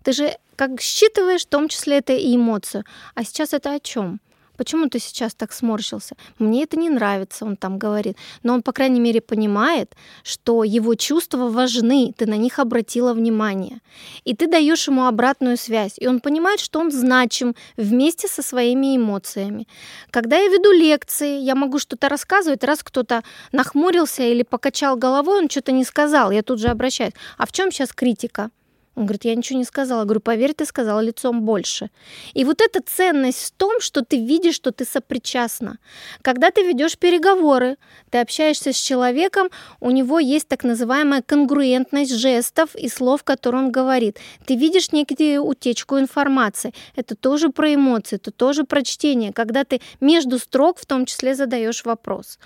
Ты 0.04 0.12
же 0.12 0.36
как 0.56 0.80
считываешь, 0.80 1.42
в 1.42 1.48
том 1.48 1.68
числе 1.68 1.98
это 1.98 2.12
и 2.12 2.36
эмоцию. 2.36 2.84
А 3.14 3.24
сейчас 3.24 3.52
это 3.52 3.72
о 3.72 3.80
чем? 3.80 4.20
Почему 4.56 4.88
ты 4.88 4.98
сейчас 4.98 5.34
так 5.34 5.52
сморщился? 5.52 6.14
Мне 6.38 6.62
это 6.62 6.78
не 6.78 6.90
нравится, 6.90 7.44
он 7.44 7.56
там 7.56 7.78
говорит. 7.78 8.16
Но 8.42 8.54
он, 8.54 8.62
по 8.62 8.72
крайней 8.72 9.00
мере, 9.00 9.20
понимает, 9.20 9.94
что 10.22 10.64
его 10.64 10.94
чувства 10.94 11.48
важны, 11.48 12.12
ты 12.16 12.26
на 12.26 12.36
них 12.36 12.58
обратила 12.58 13.14
внимание. 13.14 13.80
И 14.24 14.34
ты 14.34 14.46
даешь 14.46 14.88
ему 14.88 15.06
обратную 15.06 15.56
связь. 15.56 15.94
И 15.98 16.06
он 16.06 16.20
понимает, 16.20 16.60
что 16.60 16.80
он 16.80 16.92
значим 16.92 17.54
вместе 17.76 18.28
со 18.28 18.42
своими 18.42 18.96
эмоциями. 18.96 19.66
Когда 20.10 20.36
я 20.36 20.48
веду 20.48 20.72
лекции, 20.72 21.38
я 21.40 21.54
могу 21.54 21.78
что-то 21.78 22.08
рассказывать, 22.08 22.64
раз 22.64 22.82
кто-то 22.82 23.22
нахмурился 23.52 24.22
или 24.22 24.42
покачал 24.42 24.96
головой, 24.96 25.38
он 25.38 25.50
что-то 25.50 25.72
не 25.72 25.84
сказал, 25.84 26.30
я 26.30 26.42
тут 26.42 26.60
же 26.60 26.68
обращаюсь. 26.68 27.14
А 27.38 27.46
в 27.46 27.52
чем 27.52 27.70
сейчас 27.70 27.92
критика? 27.92 28.50
Он 28.96 29.06
говорит, 29.06 29.24
я 29.24 29.34
ничего 29.34 29.58
не 29.58 29.64
сказала. 29.64 30.00
Я 30.00 30.04
говорю, 30.04 30.20
поверь, 30.20 30.54
ты 30.54 30.64
сказала 30.66 31.00
лицом 31.00 31.42
больше. 31.42 31.90
И 32.32 32.44
вот 32.44 32.60
эта 32.60 32.80
ценность 32.80 33.48
в 33.48 33.50
том, 33.52 33.80
что 33.80 34.04
ты 34.04 34.24
видишь, 34.24 34.54
что 34.54 34.70
ты 34.70 34.84
сопричастна. 34.84 35.78
Когда 36.22 36.50
ты 36.50 36.62
ведешь 36.62 36.96
переговоры, 36.96 37.76
ты 38.10 38.18
общаешься 38.18 38.72
с 38.72 38.76
человеком, 38.76 39.48
у 39.80 39.90
него 39.90 40.20
есть 40.20 40.46
так 40.46 40.62
называемая 40.62 41.22
конгруентность 41.22 42.14
жестов 42.14 42.74
и 42.76 42.88
слов, 42.88 43.24
которые 43.24 43.64
он 43.64 43.72
говорит. 43.72 44.18
Ты 44.46 44.54
видишь 44.54 44.92
некую 44.92 45.42
утечку 45.44 45.98
информации. 45.98 46.72
Это 46.94 47.16
тоже 47.16 47.48
про 47.48 47.74
эмоции, 47.74 48.16
это 48.16 48.30
тоже 48.30 48.64
про 48.64 48.82
чтение. 48.82 49.32
Когда 49.32 49.64
ты 49.64 49.80
между 50.00 50.38
строк 50.38 50.78
в 50.78 50.86
том 50.86 51.04
числе 51.04 51.34
задаешь 51.34 51.84
вопрос. 51.84 52.38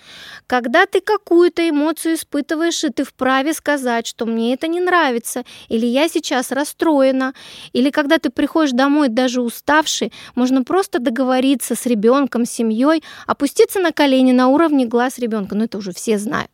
Когда 0.47 0.87
ты 0.87 1.01
какую-то 1.01 1.69
эмоцию 1.69 2.15
испытываешь, 2.15 2.85
и 2.85 2.89
ты 2.89 3.05
вправе 3.05 3.53
сказать, 3.53 4.07
что 4.07 4.25
мне 4.25 4.55
это 4.55 4.67
не 4.67 4.81
нравится, 4.81 5.45
или 5.69 5.85
я 5.87 6.09
сейчас 6.09 6.38
сейчас 6.39 6.53
расстроена, 6.53 7.35
или 7.73 7.91
когда 7.91 8.19
ты 8.19 8.31
приходишь 8.31 8.73
домой 8.73 9.09
даже 9.09 9.41
уставший, 9.41 10.13
можно 10.35 10.63
просто 10.63 10.99
договориться 10.99 11.75
с 11.75 11.87
ребенком, 11.87 12.45
с 12.45 12.51
семьей, 12.51 13.03
опуститься 13.27 13.81
на 13.81 13.93
колени 13.93 14.33
на 14.33 14.49
уровне 14.49 14.87
глаз 14.87 15.19
ребенка, 15.19 15.55
ну 15.55 15.65
это 15.65 15.79
уже 15.79 15.93
все 15.93 16.19
знают, 16.19 16.51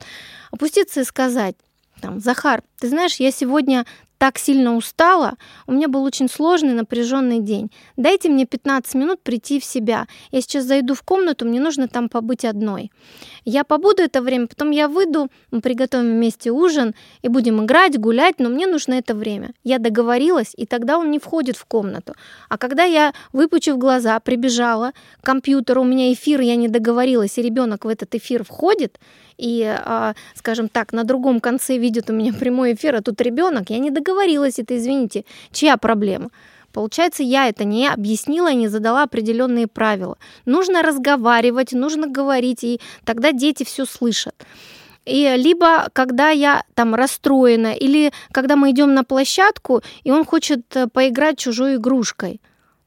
опуститься 0.51 1.01
и 1.01 1.05
сказать, 1.05 1.57
там, 2.01 2.20
Захар, 2.20 2.62
ты 2.81 2.88
знаешь, 2.88 3.16
я 3.16 3.31
сегодня 3.31 3.87
так 4.25 4.39
сильно 4.39 4.75
устала, 4.75 5.35
у 5.67 5.73
меня 5.73 5.87
был 5.87 6.03
очень 6.03 6.31
сложный, 6.31 6.73
напряженный 6.73 7.41
день. 7.41 7.71
Дайте 7.99 8.31
мне 8.31 8.47
15 8.47 8.95
минут 8.95 9.21
прийти 9.23 9.61
в 9.61 9.67
себя. 9.67 10.07
Я 10.31 10.41
сейчас 10.41 10.65
зайду 10.65 10.95
в 10.95 11.03
комнату, 11.03 11.45
мне 11.45 11.61
нужно 11.61 11.89
там 11.89 12.09
побыть 12.09 12.47
одной. 12.47 12.91
Я 13.45 13.65
побуду 13.65 14.03
это 14.03 14.23
время, 14.23 14.47
потом 14.47 14.71
я 14.71 14.89
выйду, 14.89 15.29
мы 15.51 15.61
приготовим 15.61 16.13
вместе 16.13 16.51
ужин 16.51 16.95
и 17.21 17.29
будем 17.29 17.63
играть, 17.63 17.99
гулять, 17.99 18.37
но 18.39 18.49
мне 18.49 18.67
нужно 18.67 18.95
это 18.95 19.15
время. 19.15 19.53
Я 19.63 19.79
договорилась, 19.79 20.55
и 20.57 20.65
тогда 20.65 20.97
он 20.97 21.11
не 21.11 21.19
входит 21.19 21.59
в 21.59 21.67
комнату. 21.67 22.15
А 22.49 22.57
когда 22.57 22.85
я, 22.85 23.13
выпучив 23.35 23.77
глаза, 23.77 24.19
прибежала 24.21 24.93
к 25.21 25.27
компьютеру, 25.27 25.83
у 25.83 25.85
меня 25.85 26.11
эфир, 26.15 26.41
я 26.41 26.57
не 26.57 26.69
договорилась, 26.69 27.37
и 27.37 27.43
ребенок 27.43 27.85
в 27.85 27.89
этот 27.89 28.15
эфир 28.15 28.43
входит, 28.43 28.99
и, 29.38 29.62
а, 29.64 30.14
скажем 30.35 30.68
так, 30.68 30.92
на 30.92 31.05
другом 31.05 31.40
конце 31.40 31.79
видит 31.79 32.11
у 32.11 32.12
меня 32.12 32.33
прямой 32.38 32.75
эфир, 32.75 32.97
а 32.97 33.03
тут 33.03 33.20
ребенок, 33.20 33.70
я 33.70 33.79
не 33.79 33.90
договорилась, 33.90 34.59
это, 34.59 34.77
извините, 34.77 35.25
чья 35.53 35.77
проблема? 35.77 36.31
Получается, 36.73 37.23
я 37.23 37.49
это 37.49 37.62
не 37.62 37.87
объяснила 37.87 38.51
и 38.51 38.57
не 38.57 38.66
задала 38.66 39.05
определенные 39.05 39.68
правила. 39.68 40.18
Нужно 40.44 40.83
разговаривать, 40.83 41.73
нужно 41.73 42.09
говорить, 42.09 42.64
и 42.64 42.81
тогда 43.05 43.31
дети 43.31 43.62
все 43.62 43.85
слышат. 43.85 44.35
И 45.05 45.35
либо 45.37 45.88
когда 45.92 46.31
я 46.31 46.64
там 46.75 46.94
расстроена, 46.94 47.75
или 47.75 48.12
когда 48.33 48.57
мы 48.57 48.70
идем 48.73 48.94
на 48.94 49.05
площадку, 49.05 49.83
и 50.03 50.11
он 50.11 50.25
хочет 50.25 50.62
э, 50.75 50.88
поиграть 50.88 51.38
чужой 51.38 51.77
игрушкой, 51.77 52.40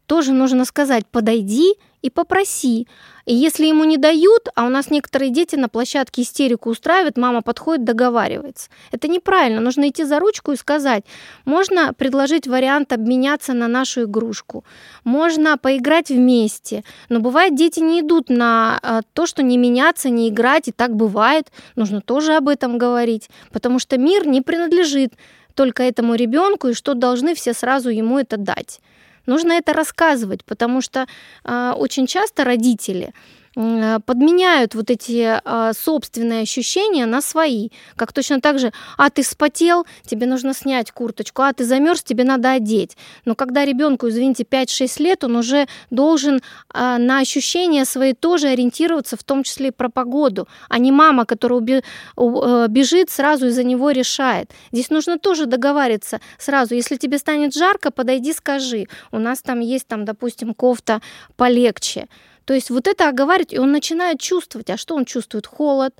тоже 0.05 0.33
нужно 0.33 0.65
сказать, 0.65 1.05
подойди 1.07 1.75
и 2.01 2.10
попроси. 2.10 2.88
И 3.25 3.33
если 3.33 3.65
ему 3.65 3.83
не 3.83 3.97
дают, 3.97 4.47
а 4.55 4.65
у 4.65 4.69
нас 4.69 4.89
некоторые 4.89 5.31
дети 5.31 5.55
на 5.55 5.67
площадке 5.67 6.21
истерику 6.21 6.69
устраивают, 6.69 7.17
мама 7.17 7.41
подходит, 7.41 7.83
договаривается. 7.83 8.69
Это 8.91 9.07
неправильно. 9.07 9.60
Нужно 9.60 9.89
идти 9.89 10.03
за 10.03 10.19
ручку 10.19 10.51
и 10.51 10.55
сказать, 10.55 11.03
можно 11.43 11.93
предложить 11.93 12.47
вариант 12.47 12.93
обменяться 12.93 13.53
на 13.53 13.67
нашу 13.67 14.03
игрушку, 14.03 14.63
можно 15.03 15.57
поиграть 15.57 16.10
вместе. 16.10 16.83
Но 17.10 17.19
бывает, 17.19 17.55
дети 17.55 17.79
не 17.79 18.01
идут 18.01 18.29
на 18.29 18.79
а, 18.81 19.01
то, 19.13 19.25
что 19.25 19.43
не 19.43 19.57
меняться, 19.57 20.10
не 20.10 20.29
играть, 20.29 20.67
и 20.69 20.71
так 20.71 20.95
бывает. 20.95 21.51
Нужно 21.75 22.01
тоже 22.01 22.36
об 22.36 22.47
этом 22.47 22.77
говорить, 22.77 23.29
потому 23.51 23.79
что 23.79 23.97
мир 23.97 24.25
не 24.25 24.41
принадлежит 24.41 25.13
только 25.53 25.83
этому 25.83 26.15
ребенку, 26.15 26.69
и 26.69 26.73
что 26.73 26.93
должны 26.93 27.33
все 27.33 27.53
сразу 27.53 27.89
ему 27.89 28.19
это 28.19 28.38
дать. 28.38 28.79
Нужно 29.27 29.53
это 29.53 29.73
рассказывать, 29.73 30.43
потому 30.45 30.81
что 30.81 31.05
э, 31.43 31.73
очень 31.77 32.07
часто 32.07 32.43
родители 32.43 33.13
подменяют 33.57 34.75
вот 34.75 34.91
эти 34.91 35.39
э, 35.43 35.73
собственные 35.73 36.43
ощущения 36.43 37.07
на 37.07 37.21
свои. 37.21 37.69
Как 37.95 38.13
точно 38.13 38.39
так 38.39 38.59
же, 38.59 38.71
а 38.97 39.09
ты 39.09 39.23
вспотел, 39.23 39.87
тебе 40.05 40.27
нужно 40.27 40.53
снять 40.53 40.91
курточку, 40.91 41.41
а 41.41 41.53
ты 41.53 41.65
замерз, 41.65 42.03
тебе 42.03 42.23
надо 42.23 42.51
одеть. 42.51 42.95
Но 43.25 43.33
когда 43.33 43.65
ребенку, 43.65 44.09
извините, 44.09 44.43
5-6 44.43 45.01
лет, 45.01 45.23
он 45.23 45.37
уже 45.37 45.67
должен 45.89 46.37
э, 46.37 46.97
на 46.97 47.19
ощущения 47.19 47.85
свои 47.85 48.13
тоже 48.13 48.49
ориентироваться, 48.49 49.17
в 49.17 49.23
том 49.23 49.41
числе 49.41 49.69
и 49.69 49.71
про 49.71 49.89
погоду, 49.89 50.47
а 50.69 50.77
не 50.77 50.91
мама, 50.91 51.25
которая 51.25 51.61
э, 51.61 52.67
бежит, 52.69 53.09
сразу 53.09 53.47
из-за 53.47 53.63
него 53.63 53.89
решает. 53.89 54.51
Здесь 54.71 54.91
нужно 54.91 55.17
тоже 55.17 55.47
договариваться 55.47 56.19
сразу. 56.37 56.75
Если 56.75 56.95
тебе 56.95 57.17
станет 57.17 57.55
жарко, 57.55 57.89
подойди, 57.89 58.33
скажи. 58.33 58.85
У 59.12 59.17
нас 59.17 59.41
там 59.41 59.62
есть, 59.62 59.87
там, 59.87 60.05
допустим, 60.05 60.53
кофта 60.53 61.01
полегче. 61.37 62.08
То 62.48 62.54
есть 62.54 62.69
вот 62.69 62.87
это 62.87 63.10
оговаривать, 63.10 63.52
и 63.52 63.60
он 63.60 63.73
начинает 63.73 64.21
чувствовать. 64.21 64.69
А 64.69 64.77
что 64.77 64.95
он 64.95 65.04
чувствует? 65.04 65.45
Холод, 65.45 65.93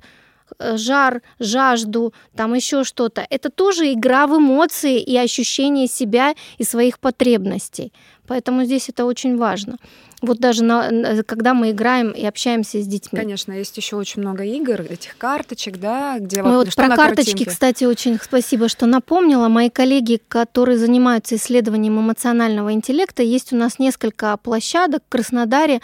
э, 0.58 0.78
жар, 0.78 1.20
жажду, 1.38 2.14
там 2.34 2.54
еще 2.54 2.84
что-то. 2.84 3.26
Это 3.28 3.50
тоже 3.50 3.92
игра 3.92 4.26
в 4.26 4.38
эмоции 4.38 4.98
и 4.98 5.14
ощущение 5.18 5.86
себя 5.88 6.34
и 6.56 6.64
своих 6.64 7.00
потребностей. 7.00 7.92
Поэтому 8.26 8.64
здесь 8.64 8.88
это 8.88 9.04
очень 9.04 9.36
важно. 9.36 9.76
Вот 10.20 10.38
даже 10.38 10.64
на, 10.64 11.22
когда 11.22 11.54
мы 11.54 11.70
играем 11.70 12.10
и 12.10 12.24
общаемся 12.26 12.82
с 12.82 12.86
детьми. 12.86 13.18
Конечно, 13.18 13.52
есть 13.52 13.76
еще 13.76 13.96
очень 13.96 14.20
много 14.20 14.42
игр, 14.42 14.80
этих 14.80 15.16
карточек, 15.16 15.78
да, 15.78 16.18
где 16.18 16.42
вот, 16.42 16.66
вот 16.66 16.74
про 16.74 16.88
карточки, 16.88 17.30
картинке? 17.30 17.50
кстати, 17.50 17.84
очень 17.84 18.18
спасибо, 18.20 18.68
что 18.68 18.86
напомнила. 18.86 19.48
Мои 19.48 19.70
коллеги, 19.70 20.20
которые 20.28 20.76
занимаются 20.76 21.36
исследованием 21.36 22.00
эмоционального 22.00 22.72
интеллекта, 22.72 23.22
есть 23.22 23.52
у 23.52 23.56
нас 23.56 23.78
несколько 23.78 24.36
площадок 24.38 25.02
в 25.06 25.08
Краснодаре, 25.08 25.80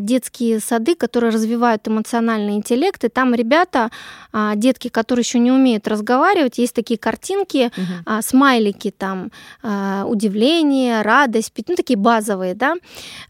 детские 0.00 0.60
сады, 0.60 0.94
которые 0.94 1.32
развивают 1.32 1.86
эмоциональный 1.86 2.54
интеллект, 2.54 3.02
и 3.04 3.08
там 3.08 3.34
ребята, 3.34 3.90
а, 4.32 4.54
детки, 4.56 4.88
которые 4.88 5.22
еще 5.22 5.38
не 5.38 5.52
умеют 5.52 5.88
разговаривать, 5.88 6.58
есть 6.58 6.74
такие 6.74 6.98
картинки, 6.98 7.70
угу. 7.76 8.22
смайлики 8.22 8.90
там, 8.90 9.30
удивление, 9.62 11.02
радость, 11.02 11.52
ну 11.68 11.74
такие 11.74 11.96
базовые, 11.96 12.54
да, 12.54 12.74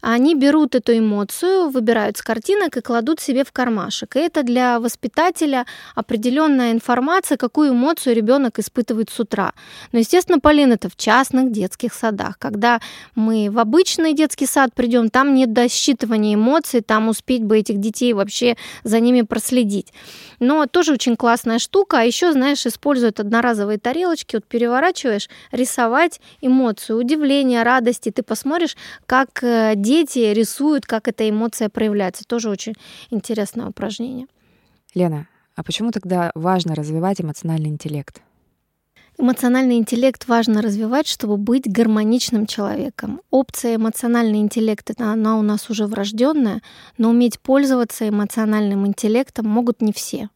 они 0.01 0.35
берут 0.35 0.75
эту 0.75 0.97
эмоцию, 0.97 1.69
выбирают 1.69 2.17
с 2.17 2.21
картинок 2.21 2.77
и 2.77 2.81
кладут 2.81 3.19
себе 3.19 3.43
в 3.43 3.51
кармашек. 3.51 4.15
И 4.15 4.19
это 4.19 4.43
для 4.43 4.79
воспитателя 4.79 5.65
определенная 5.95 6.71
информация, 6.71 7.37
какую 7.37 7.71
эмоцию 7.71 8.15
ребенок 8.15 8.59
испытывает 8.59 9.09
с 9.09 9.19
утра. 9.19 9.53
Но, 9.91 9.99
естественно, 9.99 10.39
Полин, 10.39 10.71
это 10.71 10.89
в 10.89 10.95
частных 10.95 11.51
детских 11.51 11.93
садах. 11.93 12.37
Когда 12.39 12.79
мы 13.15 13.49
в 13.51 13.59
обычный 13.59 14.13
детский 14.13 14.45
сад 14.45 14.71
придем, 14.73 15.09
там 15.09 15.33
нет 15.33 15.53
досчитывания 15.53 16.35
эмоций, 16.39 16.81
там 16.81 17.07
успеть 17.09 17.43
бы 17.43 17.59
этих 17.59 17.79
детей 17.79 18.13
вообще 18.13 18.57
за 18.83 18.99
ними 18.99 19.21
проследить. 19.21 19.93
Но 20.39 20.65
тоже 20.65 20.93
очень 20.93 21.15
классная 21.15 21.59
штука. 21.59 21.99
А 21.99 22.03
еще, 22.03 22.31
знаешь, 22.31 22.65
используют 22.65 23.19
одноразовые 23.19 23.77
тарелочки, 23.77 24.37
вот 24.37 24.45
переворачиваешь, 24.45 25.29
рисовать 25.51 26.19
эмоцию, 26.41 26.97
удивление, 26.97 27.63
радости. 27.63 28.09
Ты 28.09 28.23
посмотришь, 28.23 28.75
как 29.05 29.43
э, 29.43 29.73
дети 29.75 30.33
рисуют, 30.33 30.85
как 30.85 31.07
эта 31.07 31.29
эмоция 31.29 31.69
проявляется. 31.69 32.23
Тоже 32.25 32.49
очень 32.49 32.73
интересное 33.11 33.67
упражнение. 33.67 34.25
Лена, 34.95 35.27
а 35.55 35.63
почему 35.63 35.91
тогда 35.91 36.31
важно 36.35 36.73
развивать 36.73 37.21
эмоциональный 37.21 37.69
интеллект? 37.69 38.21
Эмоциональный 39.21 39.75
интеллект 39.75 40.29
важно 40.29 40.61
развивать, 40.61 41.05
чтобы 41.05 41.35
быть 41.35 41.69
гармоничным 41.69 42.45
человеком. 42.45 43.19
Опция 43.31 43.75
эмоциональный 43.75 44.39
интеллект, 44.39 44.89
это 44.89 45.11
она 45.11 45.37
у 45.37 45.41
нас 45.41 45.69
уже 45.69 45.87
врожденная, 45.87 46.61
но 46.97 47.09
уметь 47.09 47.37
пользоваться 47.37 48.07
эмоциональным 48.07 48.87
интеллектом 48.87 49.45
могут 49.45 49.81
не 49.81 49.91
все. 49.91 50.29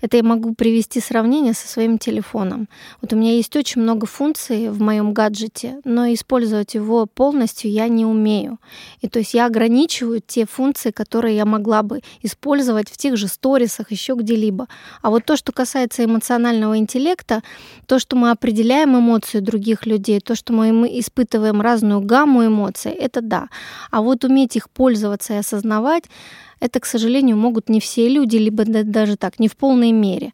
Это 0.00 0.16
я 0.16 0.22
могу 0.22 0.54
привести 0.54 1.00
сравнение 1.00 1.52
со 1.52 1.68
своим 1.68 1.98
телефоном. 1.98 2.70
Вот 3.02 3.12
у 3.12 3.16
меня 3.16 3.32
есть 3.34 3.54
очень 3.56 3.82
много 3.82 4.06
функций 4.06 4.70
в 4.70 4.80
моем 4.80 5.12
гаджете, 5.12 5.78
но 5.84 6.10
использовать 6.10 6.74
его 6.74 7.04
полностью 7.04 7.70
я 7.70 7.88
не 7.88 8.06
умею. 8.06 8.58
И 9.02 9.08
то 9.08 9.18
есть 9.18 9.34
я 9.34 9.44
ограничиваю 9.44 10.22
те 10.26 10.46
функции, 10.46 10.92
которые 10.92 11.36
я 11.36 11.44
могла 11.44 11.82
бы 11.82 12.00
использовать 12.22 12.88
в 12.88 12.96
тех 12.96 13.18
же 13.18 13.28
сторисах, 13.28 13.90
еще 13.90 14.14
где-либо. 14.14 14.66
А 15.02 15.10
вот 15.10 15.26
то, 15.26 15.36
что 15.36 15.52
касается 15.52 16.06
эмоционального 16.06 16.78
интеллекта, 16.78 17.42
то, 17.84 17.98
что 17.98 18.16
мы 18.16 18.29
определяем 18.32 18.96
эмоции 18.96 19.40
других 19.40 19.86
людей, 19.86 20.20
то, 20.20 20.34
что 20.34 20.52
мы 20.52 20.70
испытываем 21.00 21.60
разную 21.60 22.00
гамму 22.00 22.46
эмоций, 22.46 22.92
это 22.92 23.20
да. 23.20 23.48
А 23.90 24.00
вот 24.00 24.24
уметь 24.24 24.56
их 24.56 24.68
пользоваться 24.70 25.34
и 25.34 25.38
осознавать, 25.38 26.04
это, 26.60 26.80
к 26.80 26.86
сожалению, 26.86 27.36
могут 27.36 27.68
не 27.68 27.80
все 27.80 28.08
люди, 28.08 28.36
либо 28.36 28.64
даже 28.64 29.16
так, 29.16 29.38
не 29.38 29.48
в 29.48 29.56
полной 29.56 29.92
мере. 29.92 30.32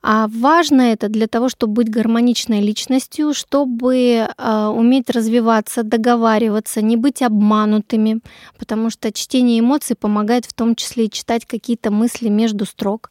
А 0.00 0.28
важно 0.28 0.82
это 0.82 1.08
для 1.08 1.26
того, 1.26 1.48
чтобы 1.48 1.72
быть 1.74 1.90
гармоничной 1.90 2.60
личностью, 2.60 3.34
чтобы 3.34 4.28
э, 4.28 4.66
уметь 4.66 5.10
развиваться, 5.10 5.82
договариваться, 5.82 6.82
не 6.82 6.96
быть 6.96 7.20
обманутыми, 7.20 8.20
потому 8.58 8.90
что 8.90 9.12
чтение 9.12 9.58
эмоций 9.58 9.96
помогает 9.96 10.44
в 10.44 10.52
том 10.52 10.76
числе 10.76 11.06
и 11.06 11.10
читать 11.10 11.46
какие-то 11.46 11.90
мысли 11.90 12.28
между 12.28 12.64
строк. 12.64 13.10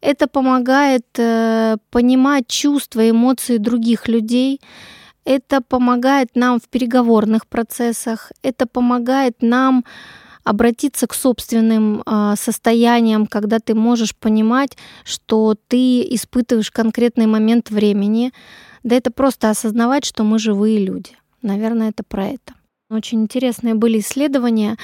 Это 0.00 0.28
помогает 0.28 1.06
э, 1.18 1.76
понимать 1.90 2.46
чувства, 2.46 3.08
эмоции 3.08 3.58
других 3.58 4.06
людей. 4.06 4.60
Это 5.24 5.60
помогает 5.60 6.30
нам 6.36 6.60
в 6.60 6.68
переговорных 6.68 7.46
процессах. 7.48 8.30
Это 8.42 8.66
помогает 8.66 9.36
нам 9.40 9.84
обратиться 10.44 11.06
к 11.06 11.14
собственным 11.14 12.02
э, 12.04 12.34
состояниям, 12.36 13.26
когда 13.26 13.58
ты 13.58 13.74
можешь 13.74 14.14
понимать, 14.16 14.76
что 15.04 15.54
ты 15.68 16.02
испытываешь 16.14 16.70
конкретный 16.70 17.26
момент 17.26 17.70
времени. 17.70 18.32
Да 18.82 18.96
это 18.96 19.10
просто 19.10 19.50
осознавать, 19.50 20.04
что 20.04 20.24
мы 20.24 20.38
живые 20.38 20.78
люди. 20.78 21.16
Наверное, 21.42 21.90
это 21.90 22.02
про 22.02 22.26
это. 22.26 22.54
Очень 22.90 23.22
интересные 23.22 23.74
были 23.74 24.00
исследования 24.00 24.76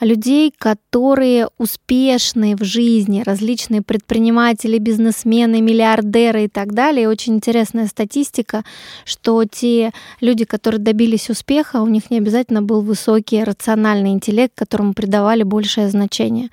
людей, 0.00 0.52
которые 0.56 1.48
успешны 1.58 2.56
в 2.56 2.64
жизни, 2.64 3.22
различные 3.24 3.82
предприниматели, 3.82 4.78
бизнесмены, 4.78 5.60
миллиардеры 5.60 6.44
и 6.44 6.48
так 6.48 6.72
далее. 6.72 7.08
очень 7.08 7.34
интересная 7.34 7.86
статистика, 7.86 8.64
что 9.04 9.44
те 9.44 9.92
люди, 10.20 10.44
которые 10.44 10.80
добились 10.80 11.30
успеха, 11.30 11.82
у 11.82 11.86
них 11.86 12.10
не 12.10 12.18
обязательно 12.18 12.62
был 12.62 12.80
высокий 12.80 13.44
рациональный 13.44 14.10
интеллект, 14.10 14.52
которому 14.54 14.94
придавали 14.94 15.42
большее 15.42 15.90
значение. 15.90 16.48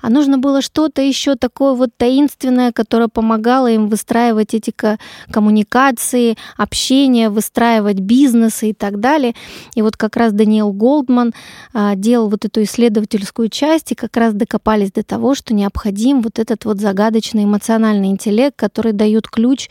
А 0.00 0.08
нужно 0.08 0.38
было 0.38 0.62
что-то 0.62 1.02
еще 1.02 1.34
такое 1.34 1.74
вот 1.74 1.90
таинственное, 1.96 2.72
которое 2.72 3.08
помогало 3.08 3.70
им 3.70 3.88
выстраивать 3.88 4.54
эти 4.54 4.72
коммуникации, 5.30 6.36
общение, 6.56 7.28
выстраивать 7.28 8.00
бизнесы 8.00 8.70
и 8.70 8.72
так 8.72 9.00
далее. 9.00 9.34
И 9.74 9.82
вот 9.82 9.96
как 9.96 10.16
раз 10.16 10.32
Даниил 10.32 10.62
Дэниел 10.62 10.72
Голдман 10.72 11.32
а, 11.72 11.94
делал 11.96 12.28
вот 12.28 12.44
эту 12.44 12.62
исследовательскую 12.92 13.48
часть 13.48 13.92
и 13.92 13.94
как 13.94 14.16
раз 14.16 14.34
докопались 14.34 14.92
до 14.92 15.02
того, 15.02 15.34
что 15.34 15.54
необходим 15.54 16.20
вот 16.20 16.38
этот 16.38 16.64
вот 16.64 16.78
загадочный 16.78 17.44
эмоциональный 17.44 18.08
интеллект, 18.08 18.54
который 18.56 18.92
дает 18.92 19.28
ключ 19.28 19.70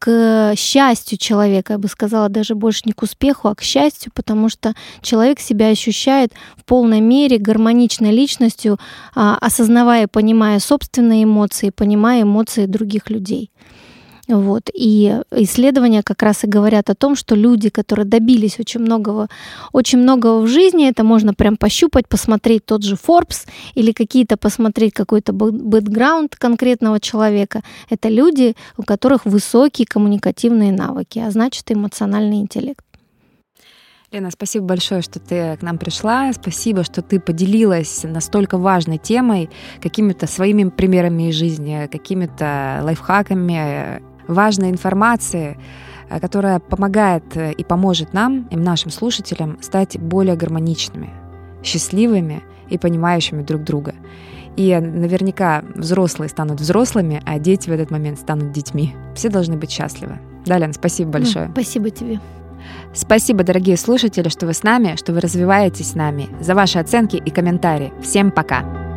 к 0.00 0.54
счастью 0.56 1.18
человека, 1.18 1.72
я 1.72 1.78
бы 1.78 1.88
сказала, 1.88 2.28
даже 2.28 2.54
больше 2.54 2.82
не 2.84 2.92
к 2.92 3.02
успеху, 3.02 3.48
а 3.48 3.54
к 3.56 3.62
счастью, 3.62 4.12
потому 4.14 4.48
что 4.48 4.74
человек 5.02 5.40
себя 5.40 5.68
ощущает 5.68 6.32
в 6.56 6.64
полной 6.64 7.00
мере 7.00 7.38
гармоничной 7.38 8.12
личностью, 8.12 8.78
а, 9.16 9.36
осознавая 9.40 10.04
и 10.04 10.08
понимая 10.08 10.60
собственные 10.60 11.24
эмоции, 11.24 11.70
понимая 11.70 12.22
эмоции 12.22 12.66
других 12.66 13.10
людей. 13.10 13.50
Вот. 14.28 14.68
И 14.74 15.22
исследования 15.30 16.02
как 16.02 16.22
раз 16.22 16.44
и 16.44 16.46
говорят 16.46 16.90
о 16.90 16.94
том, 16.94 17.16
что 17.16 17.34
люди, 17.34 17.70
которые 17.70 18.04
добились 18.04 18.60
очень 18.60 18.80
многого, 18.80 19.28
очень 19.72 19.98
многого 19.98 20.42
в 20.42 20.46
жизни, 20.46 20.86
это 20.86 21.02
можно 21.02 21.32
прям 21.32 21.56
пощупать, 21.56 22.06
посмотреть 22.08 22.66
тот 22.66 22.82
же 22.82 22.96
Forbes 22.96 23.48
или 23.74 23.92
какие-то 23.92 24.36
посмотреть 24.36 24.92
какой-то 24.92 25.32
бэкграунд 25.32 26.36
конкретного 26.36 27.00
человека. 27.00 27.62
Это 27.88 28.10
люди, 28.10 28.54
у 28.76 28.82
которых 28.82 29.24
высокие 29.24 29.86
коммуникативные 29.86 30.72
навыки, 30.72 31.18
а 31.18 31.30
значит 31.30 31.72
эмоциональный 31.72 32.40
интеллект. 32.40 32.84
Лена, 34.10 34.30
спасибо 34.30 34.64
большое, 34.64 35.02
что 35.02 35.20
ты 35.20 35.58
к 35.58 35.62
нам 35.62 35.76
пришла. 35.76 36.32
Спасибо, 36.32 36.82
что 36.82 37.02
ты 37.02 37.20
поделилась 37.20 38.04
настолько 38.04 38.56
важной 38.56 38.96
темой, 38.96 39.50
какими-то 39.82 40.26
своими 40.26 40.70
примерами 40.70 41.28
из 41.28 41.34
жизни, 41.34 41.88
какими-то 41.92 42.80
лайфхаками, 42.84 44.02
важной 44.28 44.70
информации, 44.70 45.58
э, 46.08 46.20
которая 46.20 46.60
помогает 46.60 47.24
э, 47.36 47.52
и 47.52 47.64
поможет 47.64 48.12
нам, 48.12 48.46
и 48.50 48.56
нашим 48.56 48.90
слушателям 48.90 49.58
стать 49.60 49.98
более 49.98 50.36
гармоничными, 50.36 51.10
счастливыми 51.62 52.42
и 52.68 52.78
понимающими 52.78 53.42
друг 53.42 53.64
друга. 53.64 53.94
И 54.56 54.76
наверняка 54.76 55.62
взрослые 55.74 56.28
станут 56.28 56.60
взрослыми, 56.60 57.22
а 57.24 57.38
дети 57.38 57.70
в 57.70 57.72
этот 57.72 57.90
момент 57.90 58.18
станут 58.18 58.52
детьми. 58.52 58.94
Все 59.14 59.28
должны 59.28 59.56
быть 59.56 59.70
счастливы. 59.70 60.18
Да, 60.46 60.58
Лен, 60.58 60.72
спасибо 60.72 61.12
большое. 61.12 61.48
Спасибо 61.52 61.90
тебе. 61.90 62.20
Спасибо, 62.92 63.44
дорогие 63.44 63.76
слушатели, 63.76 64.28
что 64.28 64.46
вы 64.46 64.54
с 64.54 64.62
нами, 64.62 64.96
что 64.96 65.12
вы 65.12 65.20
развиваетесь 65.20 65.92
с 65.92 65.94
нами, 65.94 66.28
за 66.40 66.54
ваши 66.54 66.78
оценки 66.78 67.16
и 67.16 67.30
комментарии. 67.30 67.92
Всем 68.02 68.30
пока! 68.30 68.87